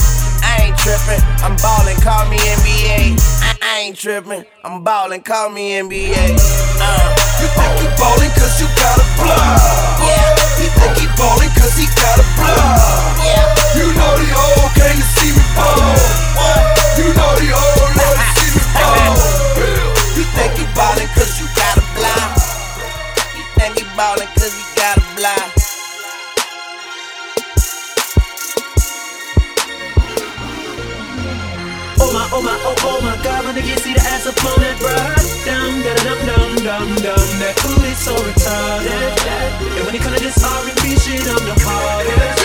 [0.83, 3.15] I ain't trippin', I'm ballin', call me NBA.
[3.39, 6.11] I, I ain't trippin', I'm ballin', call me NBA.
[6.11, 7.15] Uh.
[7.39, 10.03] You think he ballin' cause you got a blood.
[10.03, 10.35] Yeah.
[10.59, 13.15] He think he ballin' cause he got a blood.
[13.23, 13.47] Yeah.
[13.79, 16.02] You know the old came to see me ball.
[32.33, 35.21] Oh my, oh oh, my God, when niggas see the ass up on that broad.
[35.45, 37.27] Dum, da dum, dum, dum, dum.
[37.37, 38.89] That booty so retarded.
[39.77, 42.41] And when it come to this R&B shit, I'm the hardest.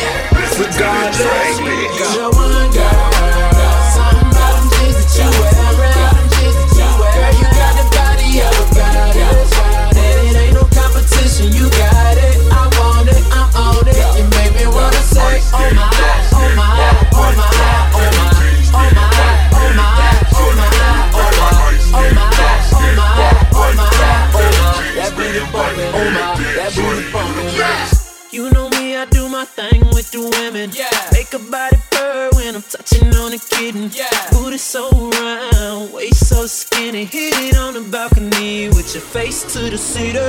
[0.61, 1.57] Regardless,
[2.12, 3.01] you're one girl.
[3.97, 5.57] Something about them that you wear.
[5.57, 7.16] Them jeans that you wear.
[7.16, 9.51] Girl, you got the body of a goddess.
[9.97, 12.36] And it ain't no competition, you got it.
[12.53, 13.97] I want it, I'm on it.
[14.20, 15.89] You make me wanna say, oh my,
[16.36, 17.88] oh my, oh my, oh my.
[28.30, 30.70] You know me, I do my thing with the women.
[30.74, 30.90] Yeah.
[31.12, 33.90] Make a body purr when I'm touching on a kitten.
[33.92, 34.09] Yeah.
[34.32, 37.05] Booty so round, waist so skinny.
[37.05, 40.24] Hit it on the balcony with your face to the cedar.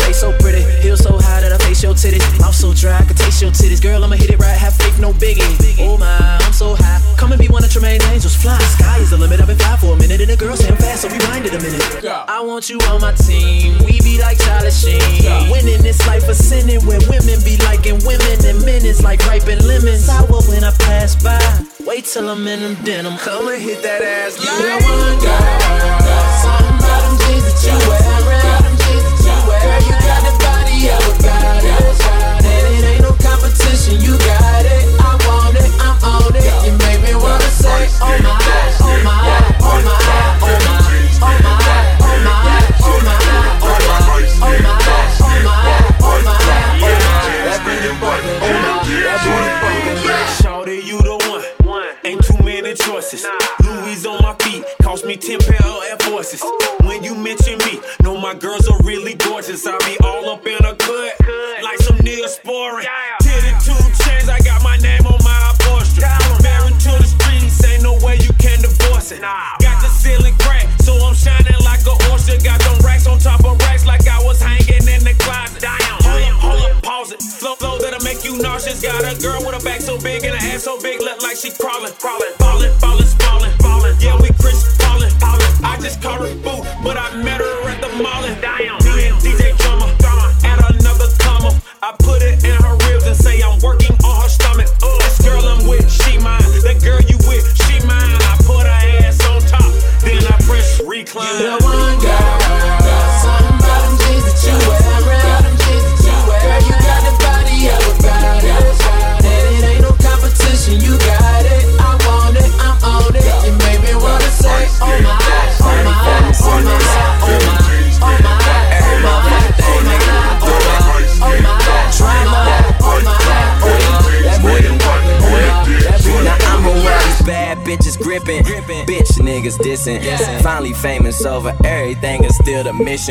[0.00, 2.24] Face so pretty, heels so high that I face your titties.
[2.40, 3.82] Mouth so dry, I can taste your titties.
[3.82, 5.44] Girl, I'ma hit it right, have faith, no biggie.
[5.80, 7.02] Oh my, I'm so high.
[7.18, 8.34] Come and be one of Tremaine Angels.
[8.34, 9.40] Fly, sky is the limit.
[9.40, 11.60] I've been fly for a minute, and the girls saying fast, so rewind it a
[11.60, 12.04] minute.
[12.28, 13.76] I want you on my team.
[13.84, 15.50] We be like Charlie Sheen.
[15.50, 20.06] Winning this life a sinning when women be liking women in minutes like ripe lemons.
[20.06, 21.38] Sour when I pass by.
[21.86, 23.16] Wait till I'm in them denim.
[23.18, 24.38] Come and hit that ass.
[24.38, 25.46] You the one girl.
[26.42, 28.45] Something about them jeans that you wear.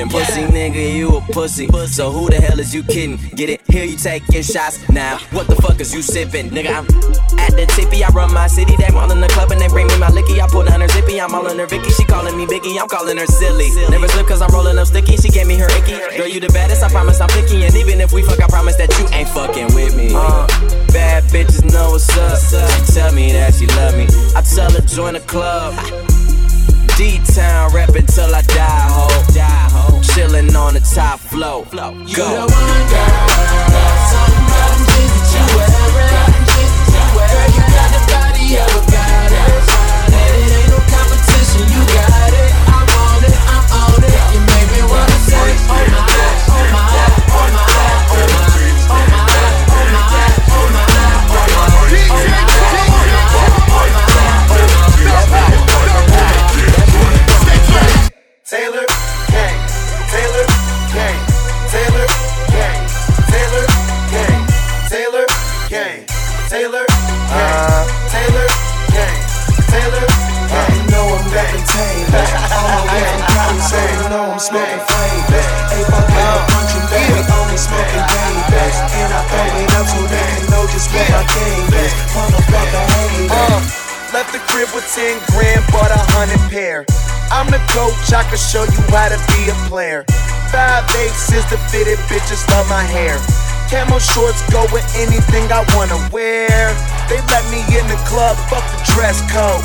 [0.04, 0.10] Mission.
[0.10, 1.68] Pussy nigga, you a pussy.
[1.88, 3.18] So who the hell is you kidding?
[3.36, 3.62] Get it?
[3.68, 5.18] Here you taking shots now.
[5.32, 6.70] What the fuck is you sipping, nigga?
[6.70, 6.86] I'm
[7.40, 8.04] at the tippy.
[8.04, 8.76] I run my city.
[8.76, 10.40] They all in the club and they bring me my licky.
[10.40, 11.22] I put on her zippy.
[11.22, 11.90] I'm all in her Vicky.
[11.92, 12.80] She calling me Biggie.
[12.80, 13.70] I'm calling her silly.
[13.90, 15.18] Never slip cause I'm rolling up sticky.
[15.18, 15.96] She gave me her icky.
[16.18, 16.84] Girl, you the baddest.
[16.84, 17.64] I promise I'm picky.
[17.64, 20.12] And even if we fuck, I promise that you ain't fucking with me.
[20.14, 20.48] Uh,
[20.92, 22.40] bad bitches know what's up.
[22.86, 24.08] She tell me that she love me.
[24.36, 25.74] I tell her join the club.
[26.98, 29.15] D-Town reppin' till I die, ho.
[30.16, 31.66] Chillin' on the top flow.
[31.74, 31.92] Go.
[32.06, 33.25] You the one girl.
[94.16, 96.72] Shorts go with anything I wanna wear.
[97.12, 99.60] They let me in the club, fuck the dress code.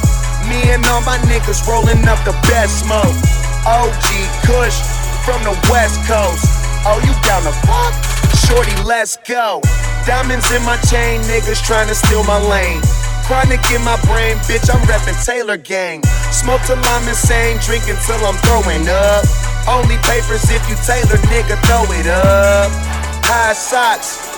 [0.50, 3.14] Me and all my niggas rolling up the best smoke.
[3.62, 4.10] OG
[4.42, 4.74] Kush
[5.22, 6.42] from the West Coast.
[6.82, 7.94] Oh, you down the fuck?
[8.42, 9.62] Shorty, let's go.
[10.02, 12.82] Diamonds in my chain, niggas trying to steal my lane.
[13.30, 16.02] Chronic in my brain, bitch, I'm reppin' Taylor Gang.
[16.34, 19.22] Smoke till I'm insane, drinking till I'm throwing up.
[19.70, 22.72] Only papers if you Taylor, nigga, throw it up.
[23.22, 24.29] High socks,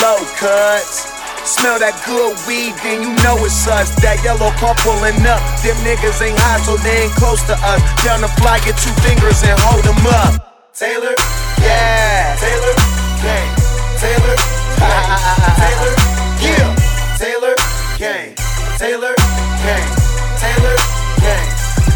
[0.00, 1.12] low cuts.
[1.44, 3.92] Smell that good weed, then you know it's us.
[4.00, 5.44] That yellow car pulling up.
[5.60, 7.80] Them niggas ain't high, so they ain't close to us.
[8.00, 10.40] Down the fly, get two fingers and hold them up.
[10.72, 11.12] Taylor,
[11.60, 12.32] yeah.
[12.40, 12.74] Taylor,
[13.20, 13.50] gang.
[14.00, 14.36] Taylor,
[14.80, 15.92] Taylor,
[16.40, 16.72] yeah.
[17.20, 17.54] Taylor,
[18.00, 18.32] gang.
[18.80, 19.14] Taylor,
[19.62, 19.88] gang.
[20.40, 20.76] Taylor,
[21.20, 21.48] gang.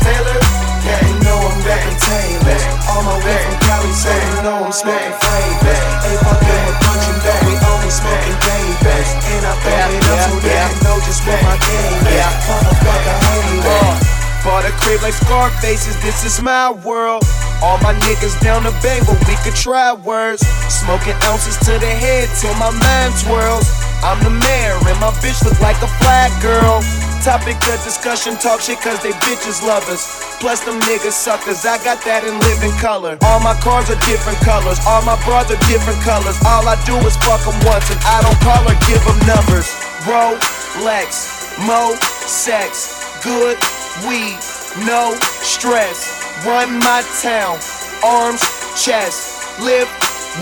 [0.04, 0.38] Taylor,
[0.84, 1.08] gang.
[1.08, 2.60] You know I'm reppin' Taylor.
[2.92, 5.80] All my way from Cali, so you know I'm smoking flavors.
[6.04, 7.57] Ain't fucking with punching bag,
[7.88, 9.10] only smoking babies.
[9.32, 12.28] And I throw it up so they can know just what my game is.
[12.44, 13.64] Motherfucker, hater.
[13.64, 17.24] Uh, bought a crib like Scarfaces, this is my world.
[17.62, 20.46] All my niggas down the bang, but we could try words.
[20.68, 23.66] Smoking ounces to the head till my mind twirls.
[24.04, 26.80] I'm the mayor, and my bitch look like a flag girl.
[27.24, 30.06] Topic of discussion, talk shit cause they bitches love us.
[30.40, 33.18] Plus them niggas suckers, I got that in living color.
[33.26, 36.38] All my cars are different colors, all my bras are different colors.
[36.46, 39.66] All I do is fuck them once, and I don't call or give them numbers.
[40.06, 41.28] Rolex,
[41.66, 42.96] Mo, sex,
[43.26, 43.58] good
[44.06, 44.38] weed,
[44.86, 45.12] no
[45.42, 46.06] stress.
[46.46, 47.58] Run my town,
[48.06, 48.40] arms,
[48.78, 49.90] chest, lift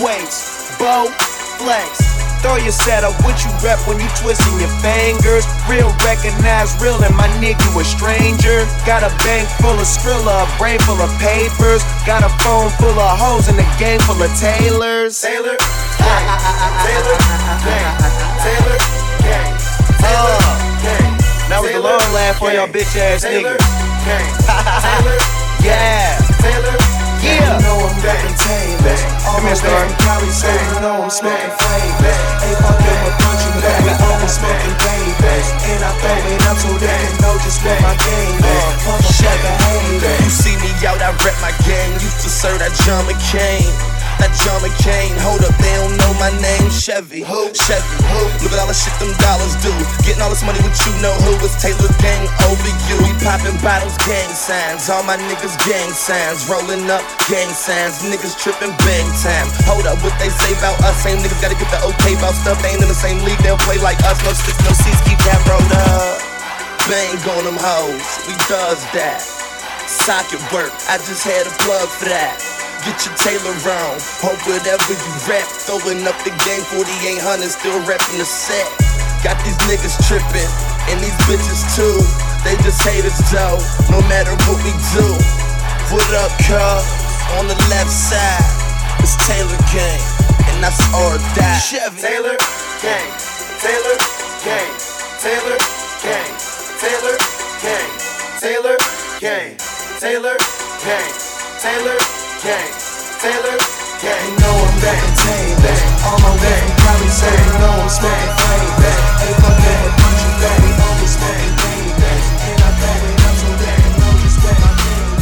[0.04, 1.08] weights, bow,
[1.56, 2.25] flex.
[2.42, 5.44] Throw your setup, what you rep when you twisting your fingers.
[5.68, 8.64] Real recognize real, and my nigga you a stranger.
[8.86, 11.82] Got a bank full of Skrilla, a brain full of papers.
[12.06, 15.20] Got a phone full of hoes and a game full of tailors.
[15.20, 15.56] Taylor,
[15.98, 16.26] gang,
[16.84, 17.18] Taylor,
[17.64, 17.94] gang,
[18.44, 18.78] Taylor,
[19.24, 19.52] gang,
[20.00, 20.40] Taylor,
[20.84, 21.12] gang.
[21.48, 23.58] That was a long laugh for y'all bitch ass niggas.
[24.06, 25.18] Taylor,
[25.62, 26.95] yeah, Taylor.
[27.26, 27.58] Yeah.
[27.58, 27.96] You know I'm.
[29.26, 32.18] All my way from Cali, so you know I'm smoking flavors.
[32.46, 35.48] Ain't fucking with punching bag, we only smoking babies.
[35.66, 38.46] And I throw it up so they can know just what my game is.
[38.46, 40.14] Uh, Motherfucker hater.
[40.22, 41.92] You see me out, I rep my gang.
[41.98, 43.95] Used to serve that John McCain.
[44.16, 46.72] That John McCain, hold up, they don't know my name.
[46.72, 47.52] Chevy, who?
[47.52, 48.20] Chevy, who?
[48.40, 49.68] Look at all the shit them dollars do.
[50.08, 51.36] Getting all this money, what you know who?
[51.44, 52.96] It's Taylor Gang over you.
[53.04, 54.88] We popping bottles, gang signs.
[54.88, 56.48] All my niggas gang signs.
[56.48, 58.00] Rolling up, gang signs.
[58.08, 59.52] Niggas tripping big time.
[59.68, 60.96] Hold up, what they say about us?
[61.04, 62.56] Same niggas gotta get the okay about stuff.
[62.64, 64.16] They ain't in the same league, they'll play like us.
[64.24, 66.36] No sticks, no seats, keep that rolled up.
[66.88, 69.20] Bang on them hoes, we does that.
[69.84, 72.65] Socket work, I just had a plug for that.
[72.86, 75.42] Get your Taylor on, hope whatever you rap.
[75.66, 77.18] Throwing up the game 4800,
[77.50, 78.62] still repping the set.
[79.26, 80.46] Got these niggas tripping,
[80.86, 81.98] and these bitches too.
[82.46, 83.58] They just hate us though,
[83.90, 85.02] no matter what we do.
[85.90, 86.86] What up, cuz?
[87.34, 88.46] On the left side,
[89.02, 90.02] it's Taylor Gang,
[90.46, 91.58] and that's all that.
[91.58, 91.98] Chevy.
[91.98, 92.38] Taylor,
[92.86, 93.10] gang,
[93.66, 93.98] Taylor,
[94.46, 94.70] gang,
[95.18, 95.58] Taylor,
[96.06, 96.30] gang,
[96.78, 97.18] Taylor,
[97.66, 97.90] gang,
[98.38, 98.78] Taylor, gang, Taylor,
[99.18, 99.50] gang,
[99.98, 101.10] Taylor, gang,
[101.58, 102.25] Taylor, gang.
[104.26, 105.72] You know I'm reppin' Taylor.
[106.04, 109.00] All my way from Cali, so you know I'm smoking flavors.
[109.24, 112.26] Ain't fucking with punching bag, we only smoking babies.
[112.44, 115.16] And I throw it up so they can know just what my game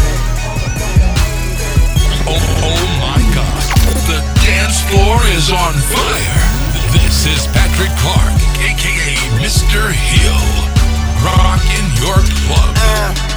[2.35, 3.63] Oh, oh my god.
[4.11, 6.45] The dance floor is on fire.
[6.99, 9.95] This is Patrick Clark, aka Mr.
[9.95, 10.43] Hill.
[11.23, 12.75] Rockin' your club.
[12.75, 13.34] Uh,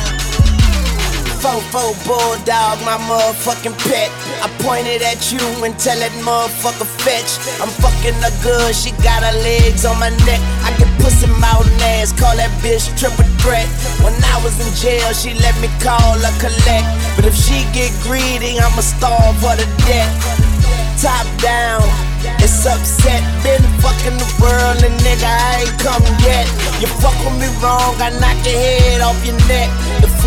[1.47, 4.11] Fofo bulldog, my motherfucking pet.
[4.43, 7.39] I pointed at you and tell that motherfucker fetch.
[7.63, 10.43] I'm fucking her good, she got her legs on my neck.
[10.67, 13.63] I get pussy mouth and ass, call that bitch triple threat.
[14.03, 16.87] When I was in jail, she let me call her collect.
[17.15, 20.11] But if she get greedy, I'ma starve her to death.
[20.99, 21.79] Top down,
[22.43, 23.23] it's upset.
[23.47, 26.43] Been fucking the world and nigga, I ain't come yet.
[26.83, 29.71] You fuck with me wrong, I knock your head off your neck.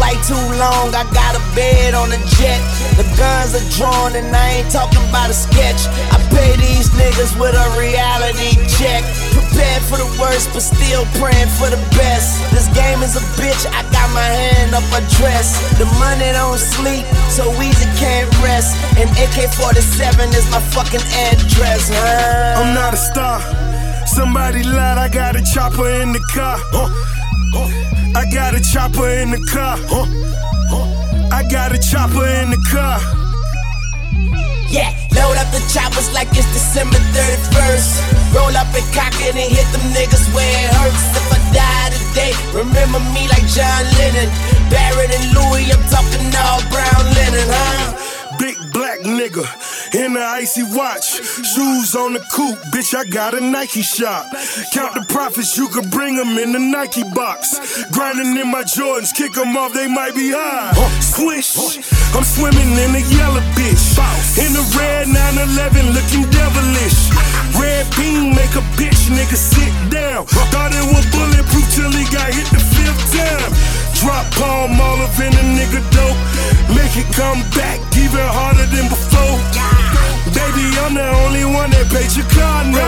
[0.01, 2.57] Flight too long, I got a bed on the jet.
[2.97, 5.77] The guns are drawn and I ain't talking about a sketch.
[6.09, 9.05] I pay these niggas with a reality check.
[9.37, 12.41] Prepared for the worst, but still praying for the best.
[12.49, 15.61] This game is a bitch, I got my hand up a dress.
[15.77, 18.81] The money don't sleep, so easy can't rest.
[18.97, 22.57] And AK 47 is my fucking address, huh?
[22.57, 23.45] I'm not a star.
[24.09, 26.57] Somebody lied, I got a chopper in the car.
[26.73, 28.00] Huh.
[28.15, 29.79] I got a chopper in the car.
[31.31, 32.99] I got a chopper in the car.
[34.69, 38.35] Yeah, load up the choppers like it's December 31st.
[38.35, 41.07] Roll up and cock it and hit them niggas where it hurts.
[41.15, 44.31] If I die today, remember me like John Lennon.
[44.71, 48.00] Barrett and Louis, I'm talking all brown linen, huh?
[48.41, 49.45] Big black nigga
[49.95, 51.21] in the icy watch.
[51.45, 54.25] Shoes on the coupe, bitch, I got a Nike shop.
[54.73, 57.85] Count the profits, you can bring them in the Nike box.
[57.93, 60.73] Grinding in my Jordans, kick them off, they might be high.
[61.01, 61.53] Swish,
[62.17, 64.01] I'm swimming in the yellow bitch.
[64.41, 67.13] In the red 911, looking devilish.
[67.61, 70.25] Red beam make a bitch nigga sit down.
[70.49, 73.53] Thought it was bulletproof till he got hit the fifth time.
[74.01, 76.30] Drop palm up in a nigga dope.
[76.75, 79.39] Make it come back even harder than before.
[80.35, 82.85] Baby, I'm the only one that paid Chicago.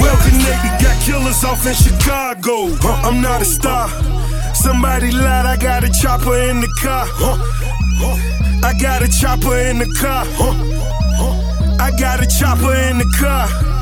[0.00, 2.74] Well connected, got killers off in Chicago.
[3.02, 3.88] I'm not a star.
[4.54, 7.06] Somebody lied, I got a chopper in the car.
[8.62, 10.24] I got a chopper in the car.
[11.80, 13.77] I got a chopper in the car.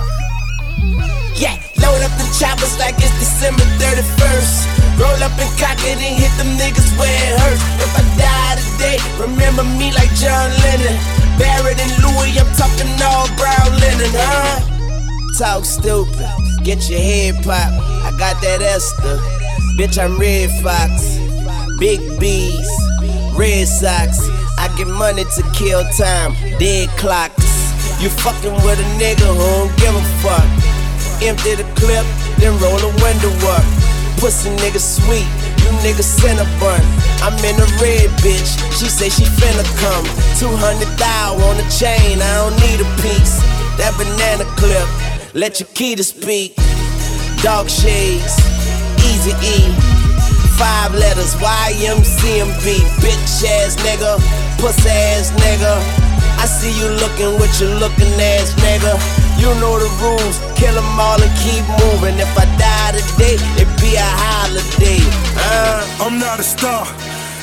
[1.37, 4.97] Yeah, load up the choppers like it's December 31st.
[4.97, 7.61] Roll up and cock it and hit them niggas where it hurts.
[7.77, 10.97] If I die today, remember me like John Lennon.
[11.37, 14.65] Barrett and Louis, I'm talking all brown linen, huh?
[15.37, 16.25] Talk stupid,
[16.65, 17.69] get your head pop.
[18.09, 19.21] I got that Esther.
[19.77, 21.21] Bitch, I'm Redd Foxx.
[21.79, 22.71] Big B's,
[23.37, 24.25] Red Sox.
[24.57, 27.45] I get money to kill time, dead clocks.
[28.01, 30.76] You fucking with a nigga who don't give a fuck.
[31.23, 32.05] Empty the clip,
[32.37, 33.65] then roll the window up.
[34.21, 35.25] Pussy nigga sweet,
[35.65, 36.81] you niggas Cinnabon.
[37.25, 40.05] I'm in a red bitch, she say she finna come.
[40.39, 43.41] 200 thou on the chain, I don't need a piece.
[43.81, 44.87] That banana clip,
[45.35, 46.55] let your key to speak.
[47.43, 48.37] Dog shades,
[49.09, 49.73] easy E.
[50.61, 52.65] Five letters, YMCMB.
[53.01, 54.21] Bitch ass nigga,
[54.61, 55.81] pussy ass nigga.
[56.39, 59.26] I see you looking with your looking ass nigga.
[59.39, 62.19] You know the rules, kill them all and keep moving.
[62.19, 65.01] If I die today, it be a holiday.
[65.37, 66.05] Uh.
[66.05, 66.87] I'm not a star.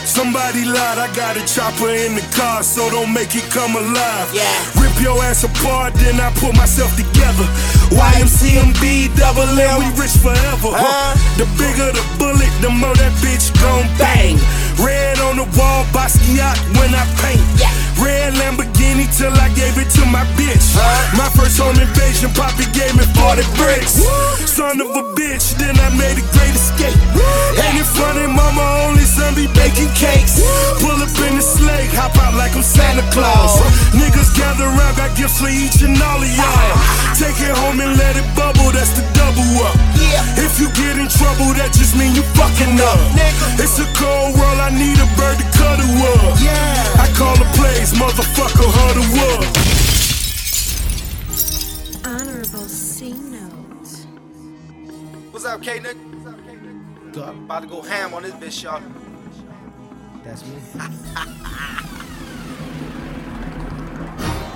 [0.05, 4.29] Somebody lied, I got a chopper in the car, so don't make it come alive.
[4.33, 4.45] Yeah.
[4.77, 7.47] Rip your ass apart, then I put myself together.
[7.93, 10.73] YMCMB, double L, we rich forever.
[10.73, 11.13] Huh?
[11.37, 14.41] The bigger the bullet, the more that bitch gon' bang.
[14.81, 17.45] Red on the wall, Basquiat when I paint.
[18.01, 20.73] Red Lamborghini till I gave it to my bitch.
[21.13, 24.01] My first home invasion, Poppy gave me 40 bricks.
[24.49, 26.97] Son of a bitch, then I made a great escape.
[27.61, 30.41] Ain't it funny, mama only son be baking cakes.
[30.81, 33.61] Pull up in the sleigh, hop out like I'm Santa Claus.
[33.93, 36.73] Niggas gather around, got gifts for each and all of y'all.
[37.13, 39.75] Take it home and let it bubble, that's the double up.
[40.39, 42.99] If you get in trouble, that just mean you fucking up.
[43.59, 46.39] It's a cold world, I need a bird to cuddle up.
[47.03, 49.43] I call the plays, motherfucker, huddle up.
[52.07, 53.91] Honorable C note.
[55.31, 55.97] What's up, K Nick?
[57.15, 58.81] About to go ham on this bitch, y'all.
[60.23, 60.55] That's me.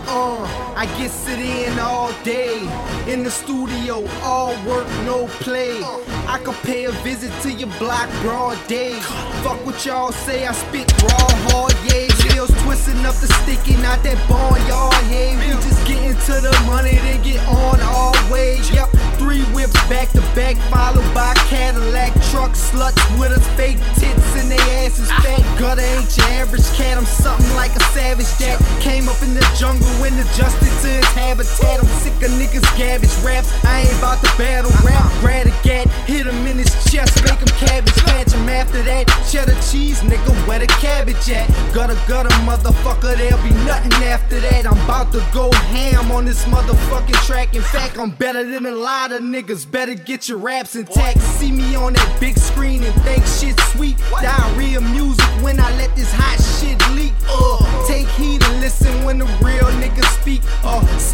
[0.09, 2.59] Uh, I get sit in all day
[3.07, 5.81] in the studio, all work, no play.
[6.27, 8.99] I could pay a visit to your block broad day.
[9.43, 12.07] Fuck what y'all say, I spit raw hard, yeah.
[12.37, 15.35] Wheels twisting up the sticky, not that barnyard, hey.
[15.35, 18.69] We just get into the money, then get on our ways.
[18.71, 24.35] Yep, three whips back to back, followed by Cadillac truck sluts with us fake tits
[24.35, 25.41] and they asses fat.
[25.57, 29.41] Gudda ain't your average cat, I'm something like a savage that came up in the
[29.57, 31.79] jungle and adjusted to his habitat.
[31.79, 33.49] I'm sick of niggas garbage raps.
[33.65, 35.11] I ain't about to battle rap.
[35.21, 39.05] Grab a gat, hit him in his chest, make him cabbage patch him after that.
[39.29, 41.47] Cheddar cheese, nigga, where the cabbage at?
[41.73, 44.65] Gudda, Gudda, motherfucker, there'll be nothing after that.
[44.65, 47.55] I'm about to go ham on this motherfucking track.
[47.55, 49.69] In fact, I'm better than a lot of niggas.
[49.69, 51.19] Better get your raps intact.
[51.21, 53.97] See me on that big screen and think shit sweet.
[54.21, 56.36] Diarrhea music when I let this hot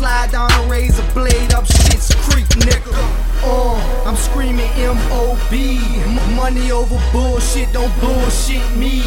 [0.03, 2.91] slide down a razor blade up shit's creek, nigga.
[3.41, 5.79] Uh, I'm screaming M.O.B.
[6.03, 8.99] M- money over bullshit, don't bullshit me.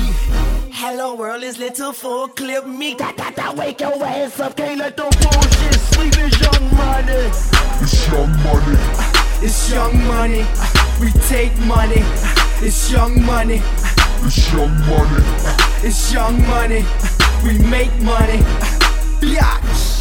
[0.73, 2.95] Hello world is little full clip me.
[2.95, 6.15] Da, da, da, wake your ass up, Can't let the bullshit sleep.
[6.17, 7.21] It's young money.
[7.85, 8.79] It's young money.
[9.45, 10.47] It's young money.
[10.99, 12.03] We take money.
[12.67, 13.61] It's young money.
[14.25, 15.23] It's young money.
[15.87, 16.87] It's young money.
[17.45, 18.41] We make money.
[19.21, 19.96] Biatch.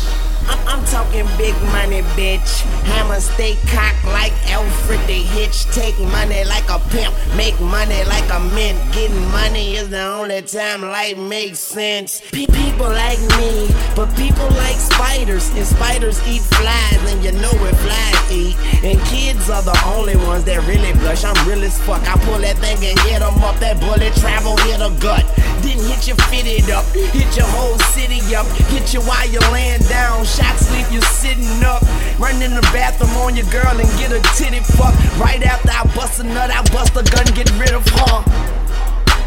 [0.47, 2.61] I'm talking big money, bitch.
[2.85, 5.65] Hammer stay cocked like Alfred the Hitch.
[5.71, 8.77] Take money like a pimp, make money like a mint.
[8.93, 12.21] Getting money is the only time life makes sense.
[12.31, 17.53] Pe- people like me, but people like spiders, and spiders eat flies, and you know
[17.63, 18.55] what flies eat.
[18.83, 21.23] And kids are the only ones that really blush.
[21.23, 22.01] I'm real as fuck.
[22.07, 23.57] I pull that thing and hit 'em up.
[23.59, 25.25] That bullet travel hit a gut.
[25.61, 29.81] Didn't hit you fitted up, hit your whole city up, hit you while you're laying
[29.83, 30.25] down.
[30.35, 31.81] Shot sleep, you sitting up.
[32.19, 34.93] Run in the bathroom on your girl and get a titty fuck.
[35.17, 38.23] Right after I bust a nut, I bust a gun, get rid of her.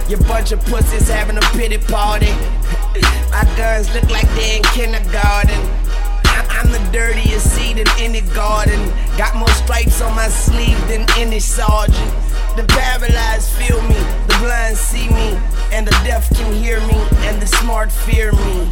[0.08, 2.32] You bunch of pussies having a pity party.
[3.30, 5.60] My guns look like they in kindergarten.
[6.50, 8.92] I'm the dirtiest seed in any garden.
[9.16, 12.12] Got more stripes on my sleeve than any sergeant.
[12.56, 13.96] The paralyzed feel me,
[14.26, 15.38] the blind see me,
[15.72, 16.96] and the deaf can hear me,
[17.28, 18.68] and the smart fear me.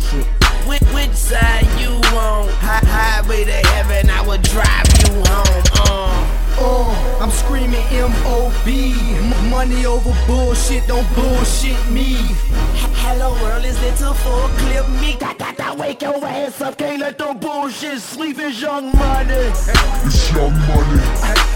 [0.67, 2.49] Which, which side you on?
[2.61, 5.65] Hi- highway to heaven, I will drive you home.
[5.75, 6.36] Uh.
[6.59, 8.95] Uh, I'm screaming M.O.B.
[9.17, 12.17] M- money over bullshit, don't bullshit me.
[13.05, 14.89] Hello world, is it a full clip?
[15.01, 18.91] Me, got, got, got, wake your ass up, can't let them bullshit sleep, it's young
[18.97, 19.35] money.
[20.05, 21.03] It's young money.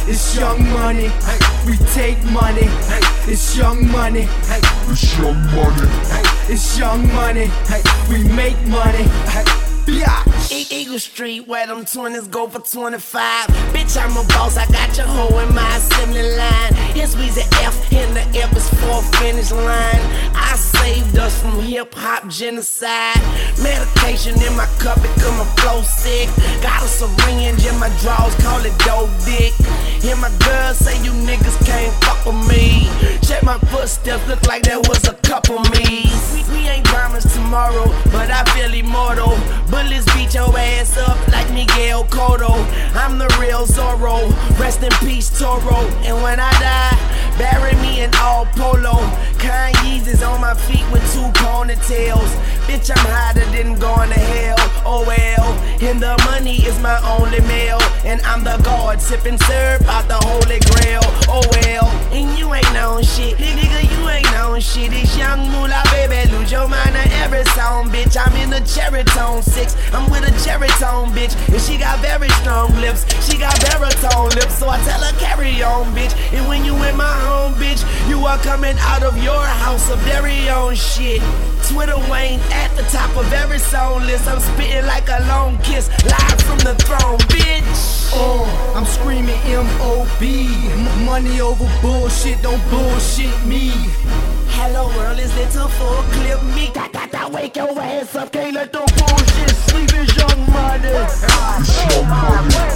[0.06, 1.10] It's young money.
[1.66, 2.68] We take money.
[3.26, 4.26] It's young money.
[4.88, 5.88] It's young money.
[6.48, 7.50] It's young money.
[8.08, 9.69] We make money.
[10.70, 13.46] Eagle Street, where them 20s go for 25.
[13.72, 16.74] Bitch, I'm a boss, I got your hoe in my assembly line.
[16.94, 20.02] Here's Weezy F, in the F is for finish line.
[20.34, 23.20] I saved us from hip hop genocide.
[23.62, 26.28] Medication in my cup, it come a flow sick.
[26.62, 29.54] Got a syringe in my drawers, call it dope dick.
[30.02, 32.88] Hear my girl say you niggas can't fuck with me.
[33.26, 35.79] Check my footsteps, look like there was a couple me's.
[43.00, 44.28] I'm the real Zorro.
[44.60, 45.76] Rest in peace, Toro.
[46.04, 46.99] And when I die,
[47.40, 49.00] bury me in all polo.
[49.40, 52.30] Kanye's is on my feet with two ponytails.
[52.68, 54.60] Bitch, I'm hotter than going to hell.
[54.84, 55.48] Oh well.
[55.80, 57.80] And the money is my only meal.
[58.04, 61.00] And I'm the god sipping syrup out the holy grail.
[61.32, 61.88] Oh well.
[62.12, 63.38] And you ain't known shit.
[63.38, 64.92] Nigga, you ain't known shit.
[64.92, 66.30] It's young moolah, baby.
[66.32, 68.16] Lose your mind to every song, bitch.
[68.20, 69.74] I'm in the cherry tone six.
[69.94, 71.32] I'm with a cherry tone, bitch.
[71.48, 73.08] And she got very strong lips.
[73.24, 74.58] She got baritone lips.
[74.58, 76.12] So I tell her, carry on, bitch.
[76.36, 79.98] And when you in my home, bitch, you are coming out of your house of
[80.00, 81.22] very own shit.
[81.68, 84.26] Twitter Wayne at the top of every song list.
[84.26, 88.12] I'm spitting like a long kiss, live from the throne, bitch.
[88.12, 90.48] Uh, I'm screaming M.O.B.
[91.04, 93.70] Money over bullshit, don't bullshit me.
[94.58, 96.42] Hello world, is it a full clip?
[96.54, 100.40] Me, got, got, got, wake your ass up, can't let them bullshit sleep, it's young
[100.50, 100.88] money.
[101.60, 102.70] It's your money.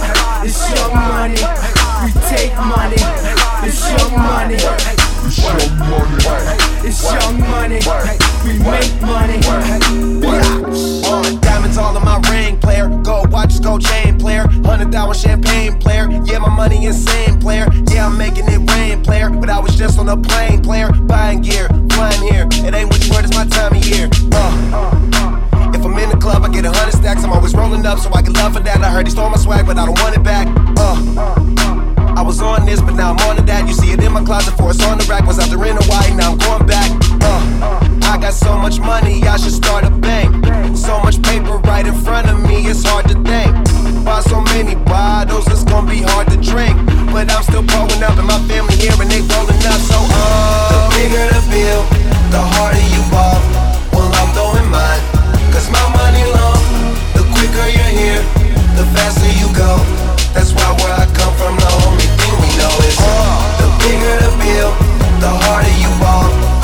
[0.47, 1.41] It's young money.
[2.03, 3.44] We take money.
[3.67, 4.53] It's young money.
[4.53, 6.55] It's young money.
[6.85, 7.79] It's young money.
[8.45, 9.41] We make money.
[11.41, 12.89] Diamonds all in my ring, player.
[13.01, 14.45] Gold watches, gold chain, player.
[14.63, 16.07] Hundred thousand champagne, player.
[16.25, 17.65] Yeah, my money insane, player.
[17.89, 19.31] Yeah, I'm making it rain, player.
[19.31, 20.91] But I was just on a plane, player.
[20.91, 22.47] Buying gear, flying here.
[22.51, 24.09] It ain't which word, it's my time of year.
[24.31, 25.71] Uh.
[25.73, 27.23] If I'm in the club, I get a hundred stacks.
[27.23, 28.77] I'm always rolling up, so I get love for that.
[28.77, 30.47] I heard he stole my swag, but I don't want it back.
[30.77, 31.94] Uh.
[32.15, 33.67] I was on this, but now I'm on to that.
[33.67, 35.27] You see it in my closet, for it's on the rack.
[35.27, 36.87] Was out there in Hawaii, now I'm going back.
[37.19, 37.83] Uh.
[38.07, 40.31] I got so much money, I should start a bank.
[40.77, 43.51] So much paper right in front of me, it's hard to think.
[44.07, 46.79] Buy so many bottles, it's gonna be hard to drink.
[47.11, 49.79] But I'm still pulling up, and my family here, and they rolling up.
[49.83, 50.71] So, uh.
[50.71, 51.83] The bigger the bill,
[52.31, 53.43] the harder you ball.
[53.91, 55.03] Well, I'm throwing mine,
[55.51, 56.63] cause my money long.
[57.11, 58.23] The quicker you're here,
[58.79, 59.83] the faster you go.
[60.31, 61.94] That's why where I come from, the only
[62.79, 64.71] we uh, the bigger the bill,
[65.21, 66.54] the harder you ball.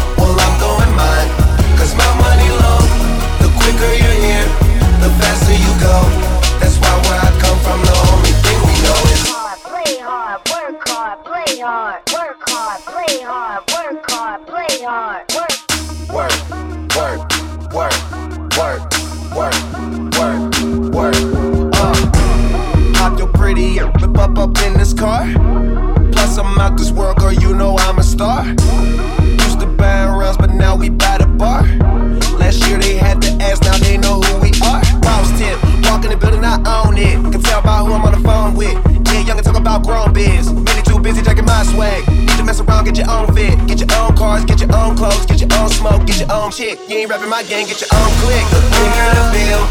[41.82, 42.06] swag.
[42.30, 43.58] Just mess around, get your own fit.
[43.68, 46.52] Get your own cars, get your own clothes, get your own smoke, get your own
[46.52, 46.78] shit.
[46.88, 48.46] You ain't rapping my game, get your own click.
[48.54, 49.64] The bigger the bill,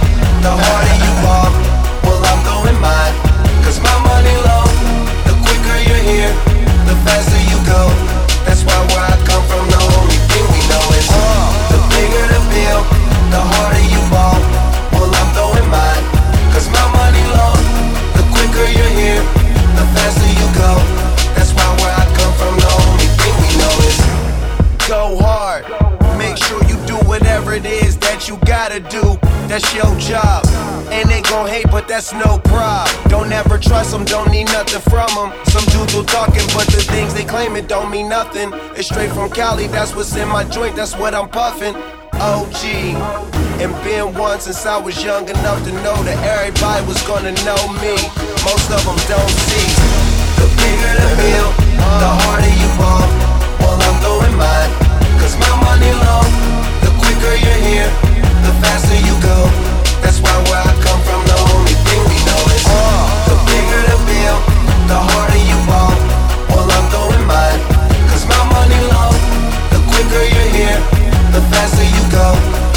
[0.44, 1.50] the harder you are.
[2.04, 3.14] Well, I'm going mine,
[3.62, 4.66] cause my money low.
[5.26, 6.32] The quicker you're here,
[6.90, 7.82] the faster you go.
[8.46, 12.24] That's why where I come from, the only thing we know is uh, the bigger
[12.34, 12.80] the bill,
[13.30, 14.40] the harder you are.
[14.98, 16.04] Well, I'm going mine,
[16.50, 17.54] cause my money low.
[18.18, 19.22] The quicker you're here,
[29.74, 30.44] your job.
[30.90, 32.88] And they gon' hate, but that's no prob.
[33.08, 35.32] Don't ever trust them, don't need nothing from them.
[35.46, 38.50] Some dudes will talking, but the things they claim it don't mean nothing.
[38.74, 41.74] It's straight from Cali, that's what's in my joint, that's what I'm puffing.
[42.20, 42.61] OG,
[43.62, 47.62] and been one since I was young enough to know that everybody was gonna know
[47.80, 47.96] me.
[48.44, 49.68] Most of them don't see.
[50.36, 51.48] The bigger the bill,
[52.02, 53.06] the harder you ball.
[53.62, 54.72] Well, I'm going mine,
[55.20, 56.49] cause my money long.
[57.21, 57.91] The you're here,
[58.41, 59.45] the faster you go.
[60.01, 63.83] That's why where I come from, the only thing we know is uh, the bigger
[63.93, 64.39] the bill,
[64.89, 65.61] the harder you.
[66.49, 67.61] Well, I'm going mine,
[68.09, 68.81] cause my money.
[69.68, 70.81] The quicker you're here,
[71.37, 72.70] the faster you go.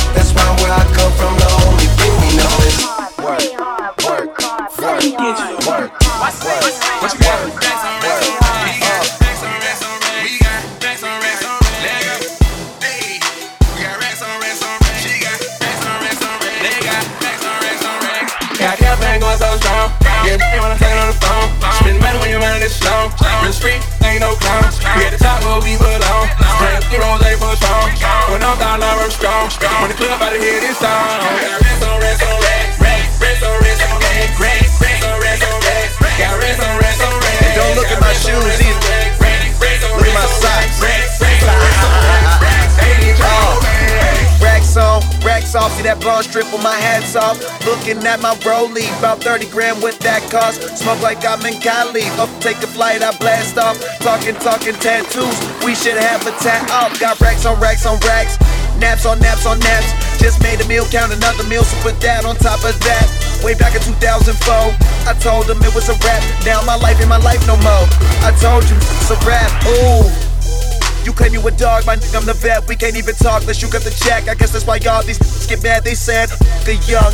[23.17, 23.51] This slow.
[23.51, 24.65] Street, ain't no clown.
[24.97, 26.27] We at the top where we belong.
[26.57, 27.89] Straight through rose for strong.
[28.31, 29.49] When I'm down, I'm strong.
[29.81, 31.21] When the club out of here, this song.
[31.61, 32.41] Rest on rest on.
[32.41, 32.52] Rest
[46.33, 47.37] see strip with my hats off.
[47.65, 50.61] Looking at my rollie, about 30 grand with that cost.
[50.77, 53.77] Smoke like I'm in Cali, up take a flight, I blast off.
[53.99, 56.99] Talking, talking tattoos, we should have a tat off.
[56.99, 58.37] Got racks on racks on racks,
[58.79, 59.89] naps on naps on naps.
[60.19, 63.05] Just made a meal, count another meal, so put that on top of that.
[63.43, 64.33] Way back in 2004,
[65.05, 66.23] I told them it was a rap.
[66.45, 67.85] Now my life ain't my life no more.
[68.23, 70.32] I told you it's a rap, ooh.
[71.03, 72.67] You claim you a dog, my nigga, I'm the vet.
[72.67, 74.27] We can't even talk unless you got the check.
[74.27, 75.83] I guess that's why y'all these get mad.
[75.83, 76.29] They said,
[76.63, 77.11] the young,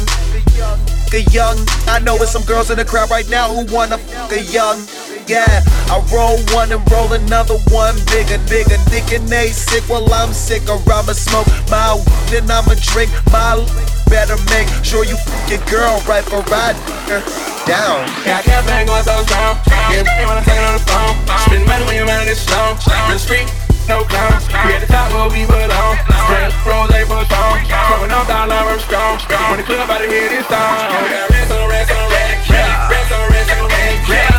[1.09, 1.57] the young.
[1.87, 3.97] I know there's some girls in the crowd right now who wanna
[4.29, 4.85] the young.
[5.25, 8.77] Yeah, I roll one and roll another one bigger, bigger.
[8.89, 11.97] Dick and they sick while I'm sick, or I'ma smoke my
[12.29, 13.61] then I'ma drink my.
[14.09, 17.21] Better make sure you f- your girl right for riding her
[17.65, 18.05] down.
[18.25, 19.57] Got campaign going so strong.
[19.93, 21.13] Yeah, they wanna take it on the phone.
[21.45, 22.73] Spend money when you're running this slow.
[23.05, 23.45] Real street,
[23.89, 24.05] no.
[24.05, 25.97] We at the top where we belong.
[26.29, 27.57] Straight rose for strong.
[27.65, 29.17] Throwing up down, I'm strong.
[29.49, 30.93] When the club out of here, this song.
[31.33, 32.49] Rest on rest on rest.
[32.49, 33.31] Rest on.
[33.33, 34.38] Rest on rest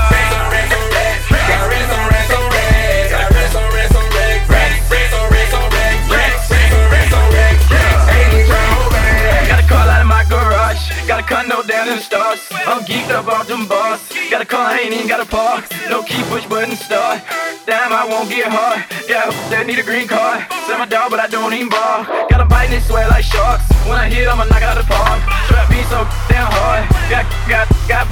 [11.80, 12.40] condo the stars.
[12.52, 14.00] I'm geeked up off them bars.
[14.30, 15.64] Got a car, I ain't even got a park.
[15.88, 17.22] No key, push button start.
[17.66, 18.84] Damn, I won't get hard.
[19.08, 20.44] Yeah, that need a green card.
[20.66, 22.04] Sell my dog, but I don't even bar.
[22.28, 23.64] Got a bite and they sweat like sharks.
[23.88, 25.20] When I hit, I'ma knock out the park.
[25.48, 26.84] Trap beat so damn hard.
[27.08, 28.06] Got, got, got.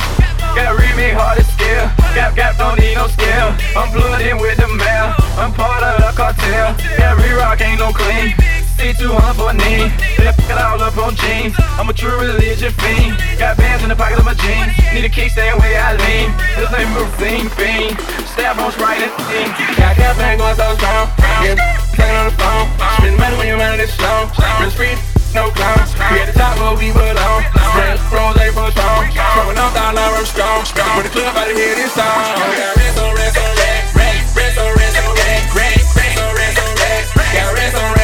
[0.56, 1.92] Got remake hard to scale.
[2.16, 3.52] Gap, gap, don't need no scale.
[3.76, 5.14] I'm in with the mail.
[5.36, 6.74] I'm part of the cartel.
[6.98, 8.57] Every rock ain't no clean.
[8.78, 9.90] Stay too hard for a name.
[10.22, 11.50] Left it all up on jeans.
[11.74, 13.18] I'm a true religion fiend.
[13.34, 14.70] Got bands in the pocket of my jeans.
[14.94, 16.30] Need a key, stay away, I lean.
[16.54, 17.98] This ain't thing, fiend.
[18.30, 19.50] Stab on right and thing.
[19.74, 21.10] Got campaign going so strong.
[21.42, 21.58] Yeah,
[21.90, 22.70] playing on the phone.
[23.02, 24.30] Spend money when you're running this slow.
[24.62, 24.94] Real street,
[25.34, 25.82] no clown.
[26.14, 27.42] We at the top where we belong.
[27.74, 29.10] Straight rose for strong.
[29.10, 30.62] Throwing up down, I'm strong.
[30.94, 32.06] When the club out of here, this song.
[32.06, 34.38] Got rest on rest on rest.
[34.38, 35.50] Rest on rest on rest.
[35.58, 37.10] Rest on rest on rest.
[37.18, 37.97] Got rest on rest on rest.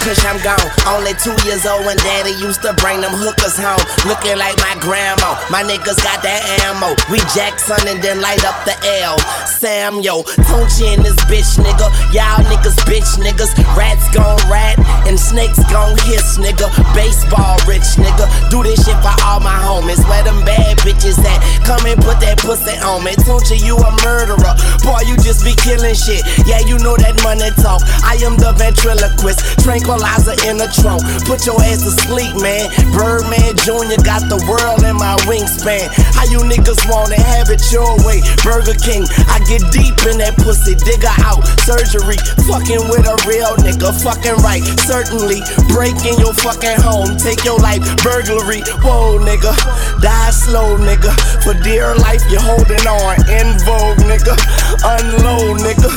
[0.00, 0.56] Cush, I'm gone.
[0.88, 3.80] Only two years old when daddy used to bring them hookers home.
[4.08, 5.36] Looking like my grandma.
[5.52, 6.96] My niggas got that ammo.
[7.12, 8.72] We Jackson and then light up the
[9.04, 9.20] L.
[9.44, 10.24] Sam, yo.
[10.48, 11.92] Tunechi in this bitch, nigga.
[12.16, 13.52] Y'all niggas, bitch niggas.
[13.76, 16.72] Rats gon' rat and snakes gon' hiss, nigga.
[16.96, 18.24] Baseball rich, nigga.
[18.48, 20.00] Do this shit for all my homies.
[20.08, 21.44] Where them bad bitches at?
[21.68, 23.12] Come and put that pussy on me.
[23.20, 24.56] Tunechi, you a murderer.
[24.80, 26.24] Boy, you just be killing shit.
[26.48, 27.84] Yeah, you know that money talk.
[28.00, 29.60] I am the ventriloquist.
[29.90, 31.02] Tranquilizer in the trunk.
[31.26, 32.70] Put your ass to sleep, man.
[32.94, 33.98] Birdman Jr.
[34.06, 35.90] got the world in my wingspan.
[36.14, 38.22] How you niggas wanna have it your way?
[38.46, 39.02] Burger King.
[39.26, 40.78] I get deep in that pussy.
[40.78, 41.42] Digger out.
[41.66, 42.22] Surgery.
[42.46, 43.90] Fucking with a real nigga.
[43.90, 44.62] Fucking right.
[44.86, 45.42] Certainly.
[45.74, 47.18] Breaking your fucking home.
[47.18, 47.82] Take your life.
[48.06, 48.62] Burglary.
[48.86, 49.50] Whoa, nigga.
[49.98, 51.10] Die slow, nigga.
[51.42, 53.18] For dear life, you're holding on.
[53.26, 54.38] In vogue, nigga.
[54.86, 55.90] Unload, nigga.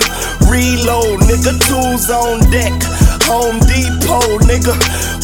[0.49, 1.53] Reload, nigga.
[1.69, 2.73] Tools on deck.
[3.31, 4.75] Home Depot, nigga.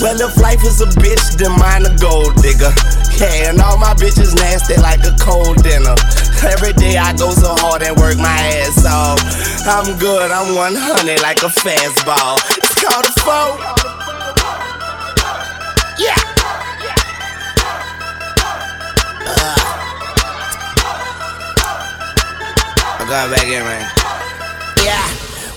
[0.02, 2.72] Well, if life is a bitch, then mine a gold digger.
[3.20, 5.96] Yeah, and all my bitches nasty like a cold dinner.
[6.48, 9.20] Every day I go so hard and work my ass off.
[9.68, 12.40] I'm good, I'm 100 like a fastball.
[12.58, 13.60] It's called a.
[16.00, 16.16] Yeah.
[19.28, 19.80] Uh.
[23.10, 23.84] Got back in, man.
[24.86, 25.04] Yeah,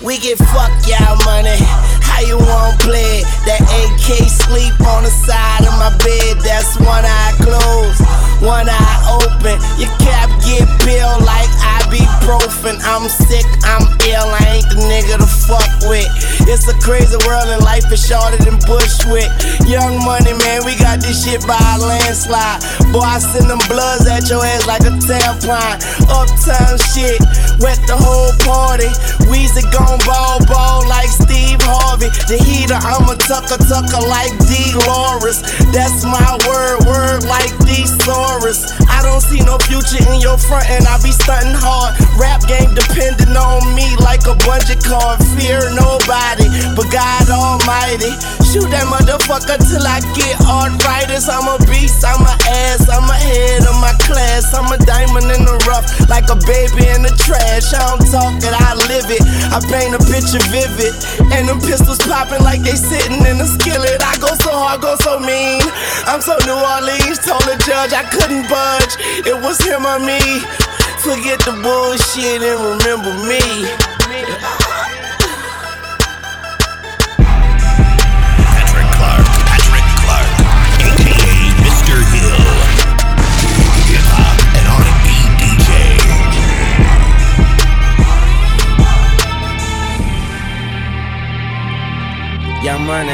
[0.03, 1.92] we get fuck y'all money.
[2.23, 3.27] How you want play?
[3.51, 6.39] That AK sleep on the side of my bed.
[6.47, 7.99] That's one eye closed,
[8.39, 9.59] one eye open.
[9.75, 11.51] Your cap get peeled like
[11.83, 12.79] ibuprofen.
[12.87, 14.31] I'm sick, I'm ill.
[14.39, 16.07] I ain't the nigga to fuck with.
[16.47, 19.27] It's a crazy world and life is shorter than Bushwick.
[19.67, 22.63] Young money, man, we got this shit by a landslide.
[22.95, 25.83] Boy, I send them bloods at your ass like a tampon.
[26.07, 27.19] Uptown shit,
[27.59, 28.95] wet the whole party.
[29.27, 32.12] Weezy gon' ball ball like Steve Harvey.
[32.29, 34.73] The heater, I'm a tucker tucker like D.
[34.87, 35.41] Loris.
[35.73, 38.69] That's my word, word like Thesaurus.
[38.89, 41.97] I don't see no future in your front and I be stunting hard.
[42.21, 45.23] Rap game depending on me like a budget card.
[45.39, 48.13] Fear nobody but God Almighty.
[48.51, 51.29] Shoot that motherfucker till I get arthritis.
[51.29, 52.35] I'm a beast, I'm a
[52.69, 54.53] ass, I'm a head of my class.
[54.53, 54.79] I'm a
[56.09, 57.73] like a baby in the trash.
[57.73, 59.23] I don't talk it, I live it.
[59.53, 60.95] I paint a picture vivid.
[61.33, 64.03] And them pistols popping like they sitting in a skillet.
[64.03, 65.63] I go so hard, go so mean.
[66.07, 68.95] I'm so New Orleans, told the judge I couldn't budge.
[69.27, 70.21] It was him or me.
[71.03, 75.02] Forget the bullshit and remember me.
[92.63, 93.11] Young money.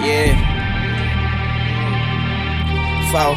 [0.00, 0.32] Yeah.
[3.12, 3.36] Four.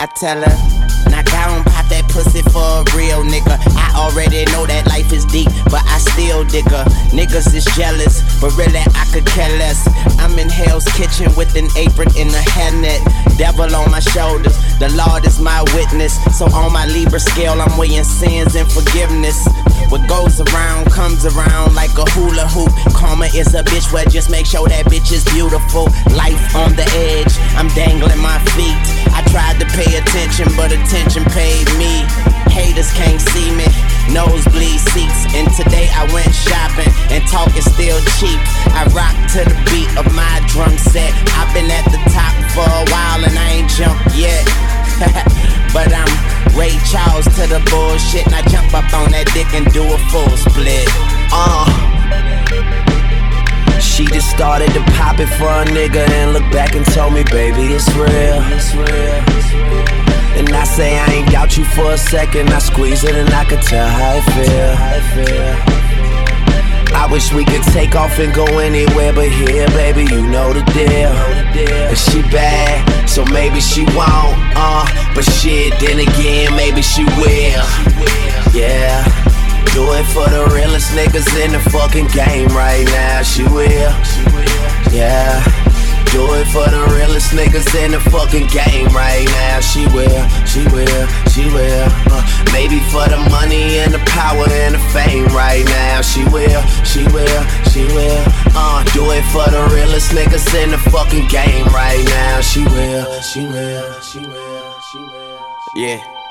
[0.00, 3.54] I tell her, knock down, pop that pussy for a real nigga.
[3.76, 6.82] I already know that life is deep, but I still dig her.
[7.14, 9.86] Niggas is jealous, but really I could care less.
[10.18, 12.98] I'm in Hell's Kitchen with an apron and a hairnet.
[13.36, 16.18] Devil on my shoulders, the Lord is my witness.
[16.36, 19.38] So on my Libra scale, I'm weighing sins and forgiveness.
[19.88, 22.72] What goes around comes around like a hula hoop.
[22.94, 25.84] Karma is a bitch, well, just make sure that bitch is beautiful.
[26.16, 28.76] Life on the edge, I'm dangling my feet.
[29.12, 32.41] I tried to pay attention, but attention paid me.
[32.52, 33.64] Haters can't see me,
[34.12, 35.24] nosebleed seats.
[35.32, 38.36] And today I went shopping, and talk is still cheap.
[38.76, 41.16] I rock to the beat of my drum set.
[41.32, 44.44] I've been at the top for a while, and I ain't jumped yet.
[45.72, 46.12] but I'm
[46.52, 49.96] Ray Charles to the bullshit, and I jump up on that dick and do a
[50.12, 50.84] full split.
[51.32, 51.64] Uh.
[53.80, 57.24] She just started to pop it for a nigga and look back and told me,
[57.24, 58.44] baby, it's real.
[58.52, 60.01] It's real.
[60.38, 62.50] And I say I ain't doubt you for a second.
[62.50, 65.82] I squeeze it and I could tell how it feel.
[66.94, 70.62] I wish we could take off and go anywhere, but here, baby, you know the
[70.72, 71.12] deal.
[71.88, 74.86] And she bad, so maybe she won't, uh.
[75.14, 77.66] But shit, then again, maybe she will.
[78.52, 79.04] Yeah.
[79.74, 83.22] Do it for the realest niggas in the fucking game right now.
[83.22, 83.92] She will.
[84.92, 85.42] Yeah.
[86.10, 89.60] Do it for the realest niggas in the fucking game right now.
[89.60, 91.88] She will, she will, she will.
[92.10, 92.22] Uh,
[92.52, 96.00] maybe for the money and the power and the fame right now.
[96.02, 98.24] She will, she will, she will.
[98.54, 102.40] Uh, do it for the realest niggas in the fucking game right now.
[102.40, 105.38] She will, she will, she will, she will.
[105.74, 106.21] Yeah.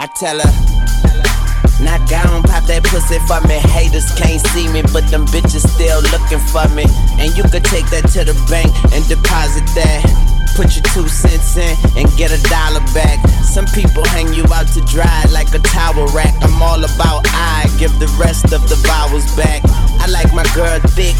[0.00, 3.60] I tell her, knock down, pop that pussy for me.
[3.68, 6.88] Haters can't see me, but them bitches still looking for me.
[7.20, 10.39] And you could take that to the bank and deposit that.
[10.56, 13.18] Put your two cents in and get a dollar back.
[13.42, 16.34] Some people hang you out to dry like a towel rack.
[16.42, 19.62] I'm all about I give the rest of the vowels back.
[20.00, 21.16] I like my girl thick,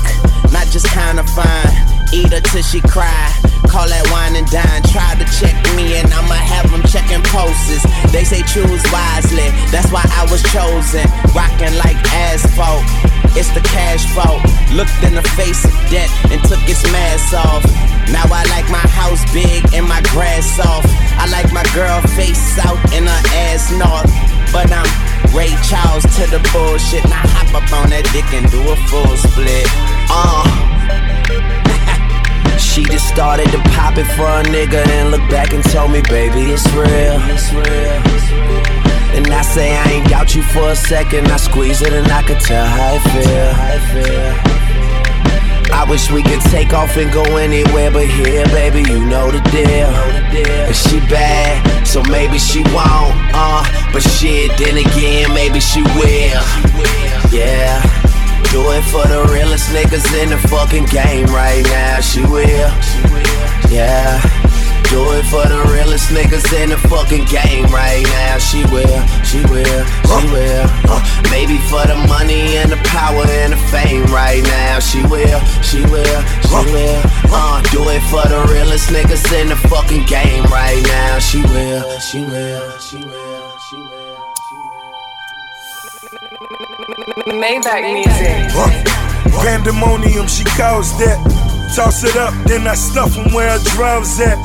[0.52, 1.72] not just kinda fine.
[2.12, 3.32] Eat her till she cry.
[3.70, 4.82] Call that wine and dine.
[4.90, 7.82] Try to check me and I'ma have them checking pulses.
[8.12, 11.06] They say choose wisely, that's why I was chosen.
[11.32, 12.84] Rocking like asphalt,
[13.38, 14.42] it's the cash fault.
[14.74, 17.89] Looked in the face of death and took its mask off.
[18.12, 20.84] Now I like my house big and my grass off.
[21.18, 24.10] I like my girl face south and her ass north.
[24.52, 24.88] But I'm
[25.34, 27.04] Ray Charles to the bullshit.
[27.04, 29.66] Now hop up on that dick and do a full split.
[30.10, 30.66] Uh.
[32.60, 36.02] She just started to pop it for a nigga and look back and told me,
[36.02, 37.18] baby, it's real.
[37.32, 38.00] It's real.
[39.16, 41.28] And I say I ain't doubt you for a second.
[41.28, 44.79] I squeeze it and I could tell how it feel.
[45.72, 49.40] I wish we could take off and go anywhere but here, baby, you know the
[49.50, 49.90] deal.
[50.72, 56.42] She bad, so maybe she won't, uh, but shit, then again, maybe she will.
[57.30, 57.80] Yeah,
[58.50, 62.70] do it for the realest niggas in the fucking game right now, she will.
[63.70, 64.49] Yeah.
[64.88, 68.38] Do it for the realest niggas in the fucking game right now.
[68.38, 70.66] She will, she will, she will.
[70.88, 74.78] Uh, maybe for the money and the power and the fame right now.
[74.80, 77.02] She will, she will, she will.
[77.30, 81.18] Uh, do it for the realest niggas in the fucking game right now.
[81.18, 84.16] She will, she will, she will, she will.
[87.38, 88.50] Maybach music.
[89.42, 91.49] Pandemonium, she calls that.
[91.74, 94.38] Toss it up, then I stuff 'em where her drums at.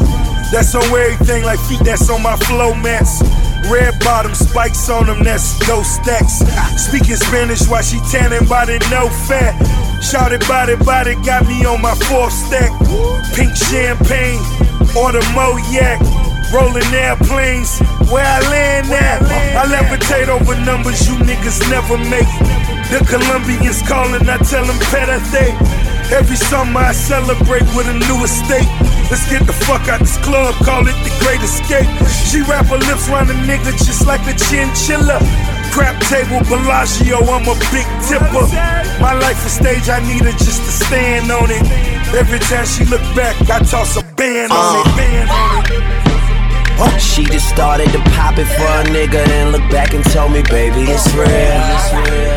[0.52, 3.24] That's on everything like feet that's on my flow mats.
[3.70, 6.44] Red bottom spikes on them, that's those stacks.
[6.78, 9.56] Speaking Spanish while she tanning body, no fat.
[10.04, 12.72] Shouted body, body, got me on my fourth stack.
[13.34, 14.40] Pink champagne,
[14.96, 16.00] or the Moyak.
[16.54, 17.80] Rolling airplanes,
[18.12, 19.20] where I land at.
[19.58, 19.66] I
[20.06, 22.30] levitate over numbers you niggas never make.
[22.90, 25.56] The Colombians calling, I tell them pedate.
[26.14, 28.70] Every summer I celebrate with a new estate.
[29.10, 31.90] Let's get the fuck out this club, call it the great escape.
[32.30, 35.20] She wrap her lips around a nigga just like a chinchilla.
[35.74, 38.46] Crap table, Bellagio, I'm a big tipper.
[39.02, 41.66] My life is stage, I need her just to stand on it.
[42.14, 45.95] Every time she look back, I toss a band on it, band on it.
[47.00, 50.44] She just started to pop it for a nigga and look back and told me,
[50.44, 51.26] baby, it's real.
[51.26, 52.36] It's real.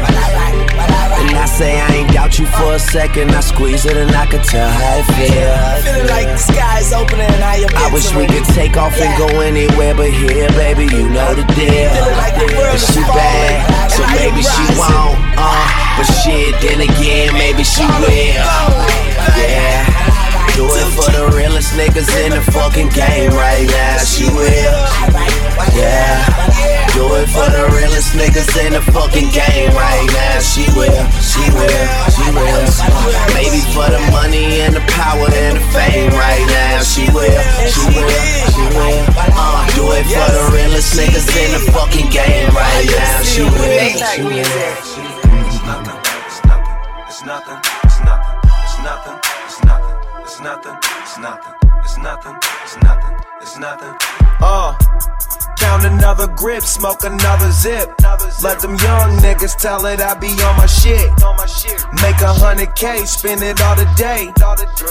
[1.19, 3.33] And I say I ain't doubt you for a second.
[3.33, 5.51] I squeeze it and I could tell how it feel.
[5.83, 9.11] Feeling like the sky's opening and I am I wish we could take off and
[9.19, 10.85] go anywhere but here, baby.
[10.95, 11.91] You know the deal.
[11.91, 15.19] And she bad, so maybe she won't.
[15.35, 15.67] Uh,
[15.99, 18.07] but shit, then again, maybe she will.
[19.35, 19.98] Yeah.
[20.57, 23.99] Do it for the realest niggas in the fucking game right now.
[23.99, 24.73] She will.
[25.75, 26.25] Yeah.
[26.95, 30.41] Do it for the realest niggas in the fucking game right now.
[30.41, 31.05] She will.
[31.23, 31.85] She will.
[32.11, 32.67] She will.
[33.35, 36.83] Maybe for the money and the power and the fame right now.
[36.83, 37.43] She will.
[37.71, 38.25] She will.
[38.51, 39.05] She will.
[39.39, 43.23] Uh, do it for the realest niggas in the fucking game right now.
[43.23, 43.95] She will.
[44.15, 44.98] She will.
[50.41, 53.95] Nothing, it's nothing, it's nothing, it's nothing, it's nothing.
[54.41, 54.77] Uh,
[55.59, 57.91] count another grip, smoke another zip.
[58.43, 61.11] Let them young niggas tell it I be on my shit.
[62.03, 64.33] Make a hundred K, spend it all day.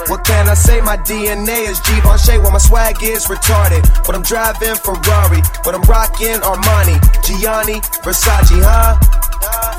[0.08, 0.82] What can I say?
[0.82, 3.84] My DNA is Givenchy, while my swag is retarded.
[4.06, 9.00] But I'm driving Ferrari, but I'm rocking Armani, Gianni, Versace, huh?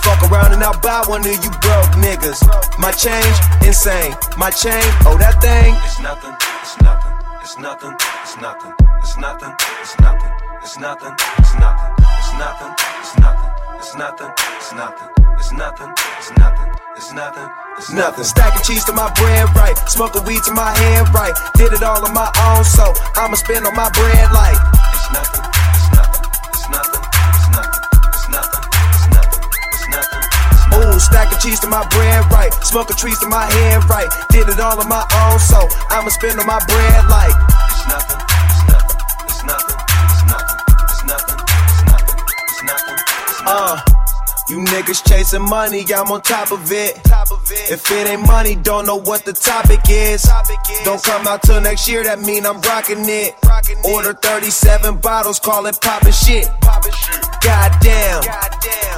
[0.01, 2.41] Fuck around and I'll buy one of you broke niggas.
[2.79, 4.15] My change, insane.
[4.39, 5.75] My chain, oh that thing.
[5.85, 6.33] It's nothing,
[6.69, 12.35] it's nothing, it's nothing, it's nothing, it's nothing, it's nothing, it's nothing, it's nothing, it's
[12.37, 15.09] nothing, it's nothing, it's nothing, it's nothing,
[15.39, 18.25] it's nothing, it's nothing, it's nothing, it's Nothing.
[18.25, 19.79] Stacking cheese to my bread right.
[19.89, 21.33] Smoking weed to my hand right.
[21.55, 24.59] Did it all on my own, so I'ma spend on my bread like.
[24.93, 26.98] It's nothing, it's nothing, it's nothing,
[30.99, 32.53] Ooh, stacking cheese to my bread right.
[32.65, 34.09] Smoking trees to my hand right.
[34.31, 37.35] Did it all on my own, so I'ma spend on my bread like.
[37.71, 38.19] It's nothing,
[38.51, 39.79] it's nothing, it's nothing,
[40.11, 40.59] it's nothing,
[40.91, 43.47] it's nothing, it's nothing, it's nothing, it's nothing.
[43.47, 43.81] Uh,
[44.49, 46.99] you niggas chasing money, I'm on top of it.
[47.71, 50.29] If it ain't money, don't know what the topic is.
[50.85, 53.35] Don't come out till next year, that mean I'm rocking it.
[53.85, 56.49] Order 37 bottles, call it poppin' shit.
[57.41, 58.23] Goddamn,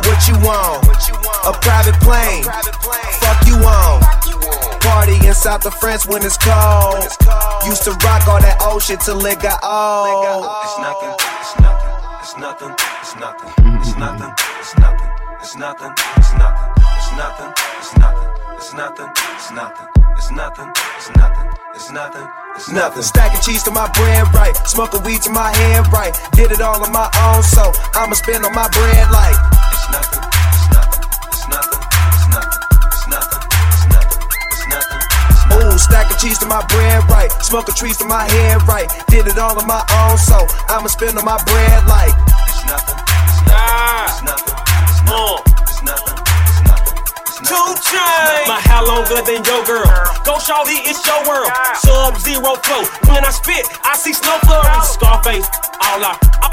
[0.06, 1.19] what you want?
[1.46, 2.44] A private plane.
[2.44, 4.00] Fuck you on.
[4.80, 7.04] Party in South of France when it's cold.
[7.66, 10.44] Used to rock all that old shit till it got old.
[10.64, 12.72] It's nothing, it's nothing, it's nothing,
[13.80, 16.58] it's nothing, it's nothing, it's nothing, it's nothing,
[16.96, 21.90] it's nothing, it's nothing, it's nothing, it's nothing, it's nothing, it's nothing, it's nothing, it's
[21.92, 23.02] nothing, it's Nothing.
[23.02, 24.56] Stacking cheese to my bread right.
[24.66, 26.12] Smoking weed to my hand right.
[26.32, 29.38] Did it all on my own, so I'ma spend on my bread like.
[29.72, 30.59] It's nothing, it's
[31.50, 31.82] nothing,
[32.14, 35.74] it's nothing, it's nothing, it's nothing, it's nothing, it's nothing, it's nothing.
[35.74, 37.30] Ooh, stacking cheese to my bread right.
[37.42, 38.88] Smoking trees to my hand right.
[39.08, 42.14] Did it all on my own, so I'ma spend on my bread like.
[42.46, 44.06] It's nothing, it's nothing, ah.
[44.06, 44.56] it's nothing,
[44.86, 46.16] it's nothing, it's nothing,
[46.46, 46.96] it's nothing,
[47.26, 47.54] it's 2
[47.90, 48.46] Chainz.
[48.46, 49.84] My hair longer than your girl.
[50.24, 51.50] Go shawty, it's your world.
[51.82, 52.84] Sub zero flow.
[53.10, 54.86] When I spit, I see snow flurries.
[54.94, 55.48] Scarface,
[55.80, 56.12] all I,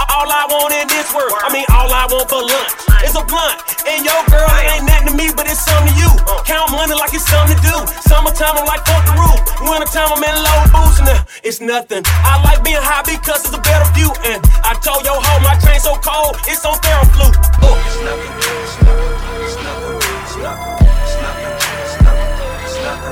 [0.09, 1.35] all I want in this world.
[1.43, 2.71] I mean, all I want for lunch
[3.03, 3.59] is a blunt.
[3.87, 6.11] And your girl, it ain't nothing to me, but it's something to you.
[6.47, 7.75] Count money like it's something to do.
[8.07, 9.39] Summertime, I'm like fuck the roof.
[9.63, 12.03] Wintertime, I'm in low boots, and uh, it's nothing.
[12.07, 14.11] I like being high because it's a better view.
[14.23, 17.27] And I told your hoe my train so cold, it's on Theraflu.
[17.63, 17.75] Oh.
[17.77, 18.31] It's nothing.
[18.47, 19.17] It's nothing.
[19.43, 20.07] It's nothing.
[20.23, 20.87] It's nothing.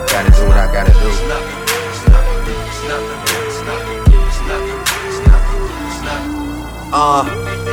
[0.09, 1.34] Gotta do what I gotta do.
[6.95, 7.44] Nothing.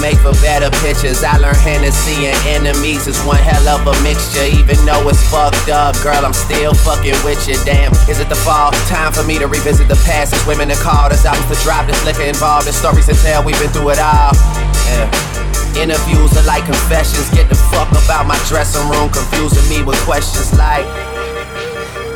[0.00, 1.22] make for better pictures.
[1.22, 4.46] I learned Hennessy and enemies is one hell of a mixture.
[4.46, 7.56] Even though it's fucked up, girl, I'm still fucking with you.
[7.64, 8.72] Damn, is it the fall?
[8.90, 10.32] Time for me to revisit the past.
[10.32, 11.86] It's women that call us albums to drop.
[11.86, 12.66] This liquor involved.
[12.66, 13.44] There's stories to tell.
[13.44, 14.32] We've been through it all.
[14.90, 15.08] Yeah.
[15.76, 17.30] Interviews are like confessions.
[17.30, 20.86] Get the fuck about my dressing room, confusing me with questions like.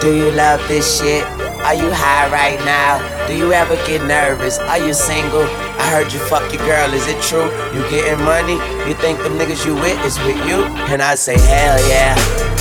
[0.01, 1.38] Do you love this shit?
[1.65, 2.99] Are you high right now?
[3.27, 4.59] Do you ever get nervous?
[4.59, 5.45] Are you single?
[5.79, 7.47] I heard you fuck your girl, is it true?
[7.75, 8.57] You getting money?
[8.89, 10.65] You think the niggas you with is with you?
[10.89, 12.15] And I say, hell yeah,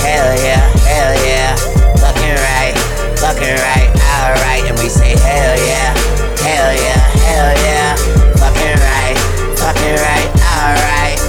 [0.03, 1.55] hell yeah, hell yeah.
[2.03, 2.75] Fucking right,
[3.21, 3.89] fucking right,
[4.21, 4.63] alright.
[4.67, 5.93] And we say, hell yeah,
[6.43, 7.95] hell yeah, hell yeah.
[8.41, 9.17] Fucking right,
[9.55, 11.19] fucking right, alright.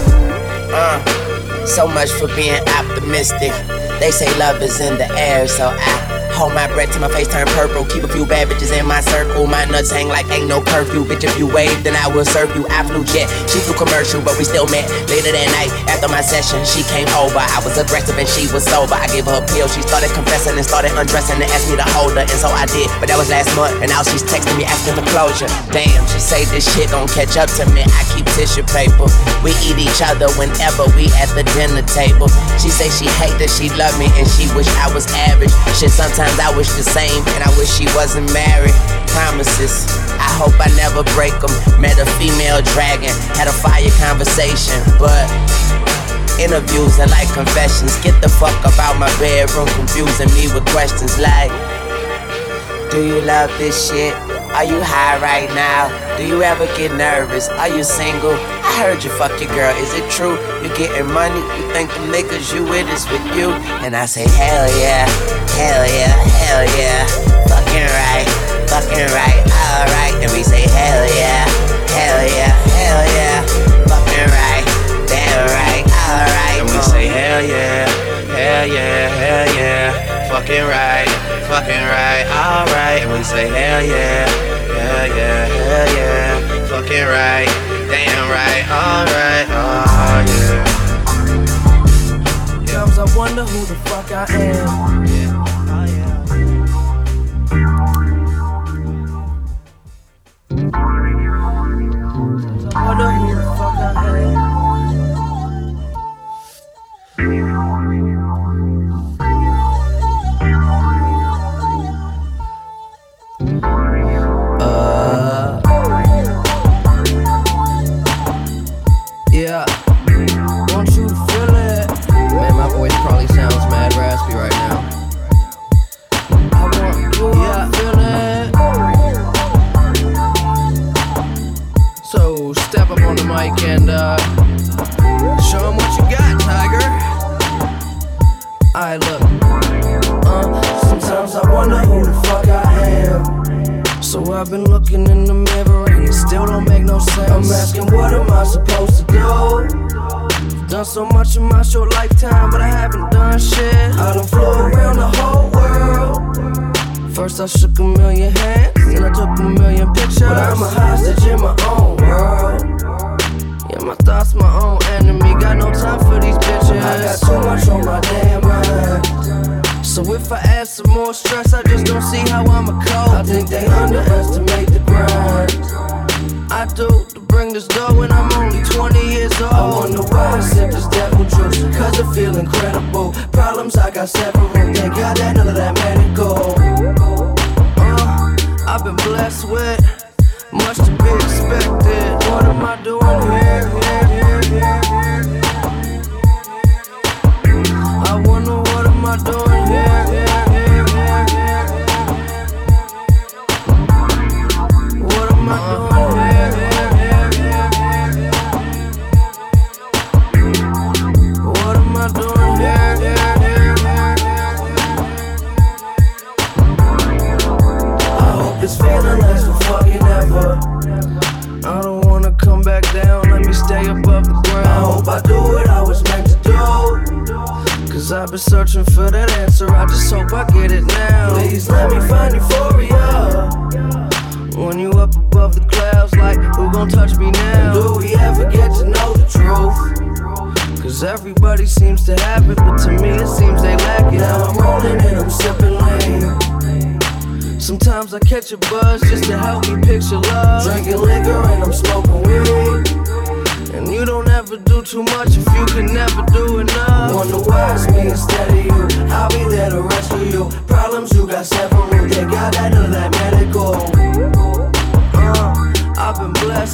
[0.73, 3.53] Uh, so much for being optimistic.
[4.01, 7.27] They say love is in the air, so I hold my breath till my face
[7.27, 7.83] turn purple.
[7.91, 9.51] Keep a few bad bitches in my circle.
[9.51, 11.03] My nuts hang like ain't no curfew.
[11.03, 12.63] Bitch, if you wave, then I will serve you.
[12.71, 14.87] I flew jet, she flew commercial, but we still met.
[15.11, 17.43] Later that night, after my session, she came over.
[17.43, 18.95] I was aggressive and she was sober.
[18.95, 19.67] I gave her a pill.
[19.67, 22.71] She started confessing and started undressing and asked me to hold her, and so I
[22.71, 22.87] did.
[23.03, 25.51] But that was last month, and now she's texting me asking for closure.
[25.75, 27.83] Damn, she say this shit don't catch up to me.
[27.83, 29.11] I keep tissue paper.
[29.43, 32.31] We eat each other whenever we at the dinner table.
[32.63, 35.51] She say she hate that she love me and she wish I was average.
[35.75, 38.77] Shit, sometimes I wish the same and I wish she wasn't married.
[39.09, 39.89] Promises,
[40.21, 41.53] I hope I never break them.
[41.81, 45.25] Met a female dragon, had a fire conversation, but
[46.37, 47.97] interviews and like confessions.
[48.05, 51.51] Get the fuck about my bedroom, confusing me with questions like,
[52.91, 54.28] Do you love this shit?
[54.55, 55.89] Are you high right now?
[56.17, 57.49] Do you ever get nervous?
[57.49, 58.35] Are you single?
[58.35, 59.71] I heard you fuck your girl.
[59.77, 60.35] Is it true?
[60.63, 61.41] You getting money?
[61.57, 63.51] You think the niggas you with is with you?
[63.85, 65.07] And I say, hell yeah,
[65.55, 67.07] hell yeah, hell yeah.
[67.47, 68.27] Fucking right,
[68.67, 70.15] fucking right, alright.
[70.23, 71.45] And we say, hell yeah,
[71.95, 73.39] hell yeah, hell yeah.
[73.87, 74.65] Fucking right,
[75.07, 76.59] damn right, alright.
[76.59, 77.87] And we say, hell yeah,
[78.35, 80.29] hell yeah, hell yeah.
[80.29, 81.09] Fucking right,
[81.49, 83.03] fucking right, alright.
[83.03, 84.29] And we say, hell yeah,
[84.77, 86.67] hell yeah, hell yeah.
[86.69, 87.49] Fucking right,
[87.89, 90.65] damn right, alright, oh yeah.
[92.47, 94.69] Sometimes I wonder who the fuck I am.
[94.69, 95.09] Oh,
[102.75, 103.18] I wonder who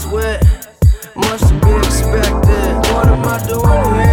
[0.06, 0.42] with
[1.14, 2.74] much to be expected.
[2.92, 4.03] What am I doing here?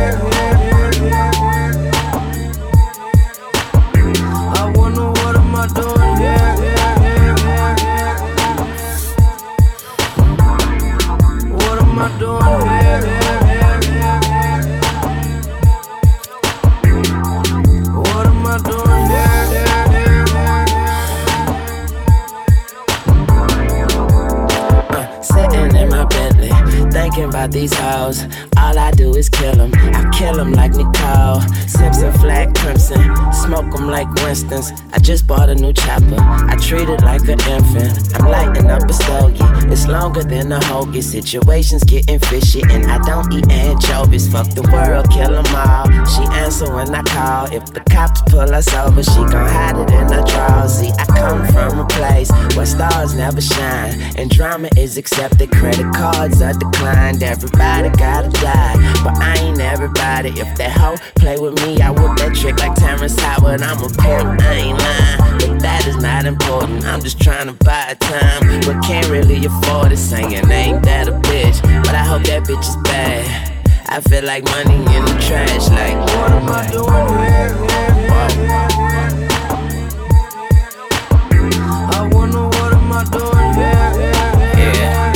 [35.11, 36.15] Just bought a new chopper.
[36.17, 38.15] I treat it like an infant.
[38.15, 38.20] I'm
[39.91, 41.03] longer than a hoagie.
[41.03, 44.31] Situations getting fishy, and I don't eat anchovies.
[44.31, 45.85] Fuck the world, kill them all.
[46.05, 47.45] She answer when I call.
[47.51, 50.73] If the cops pull us over, she gon' hide it in her drawers.
[50.80, 55.51] See, I come from a place where stars never shine, and drama is accepted.
[55.51, 57.22] Credit cards are declined.
[57.22, 60.30] Everybody gotta die, but I ain't everybody.
[60.30, 63.61] If that hoe play with me, I whip that trick like Terrence Howard.
[63.61, 66.85] I'm a pimp, I ain't lying, but that is not important.
[66.85, 69.81] I'm just trying to buy time, but can't really afford
[70.12, 73.26] Saying ain't that a bitch, but I hope that bitch is bad.
[73.88, 77.56] I feel like money in the trash, like what am I doing here?
[83.12, 83.56] Doing?
[84.58, 85.14] Yeah.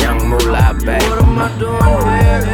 [0.00, 0.74] Young Mula.
[0.74, 2.53] What am I doing here?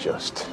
[0.00, 0.49] Just.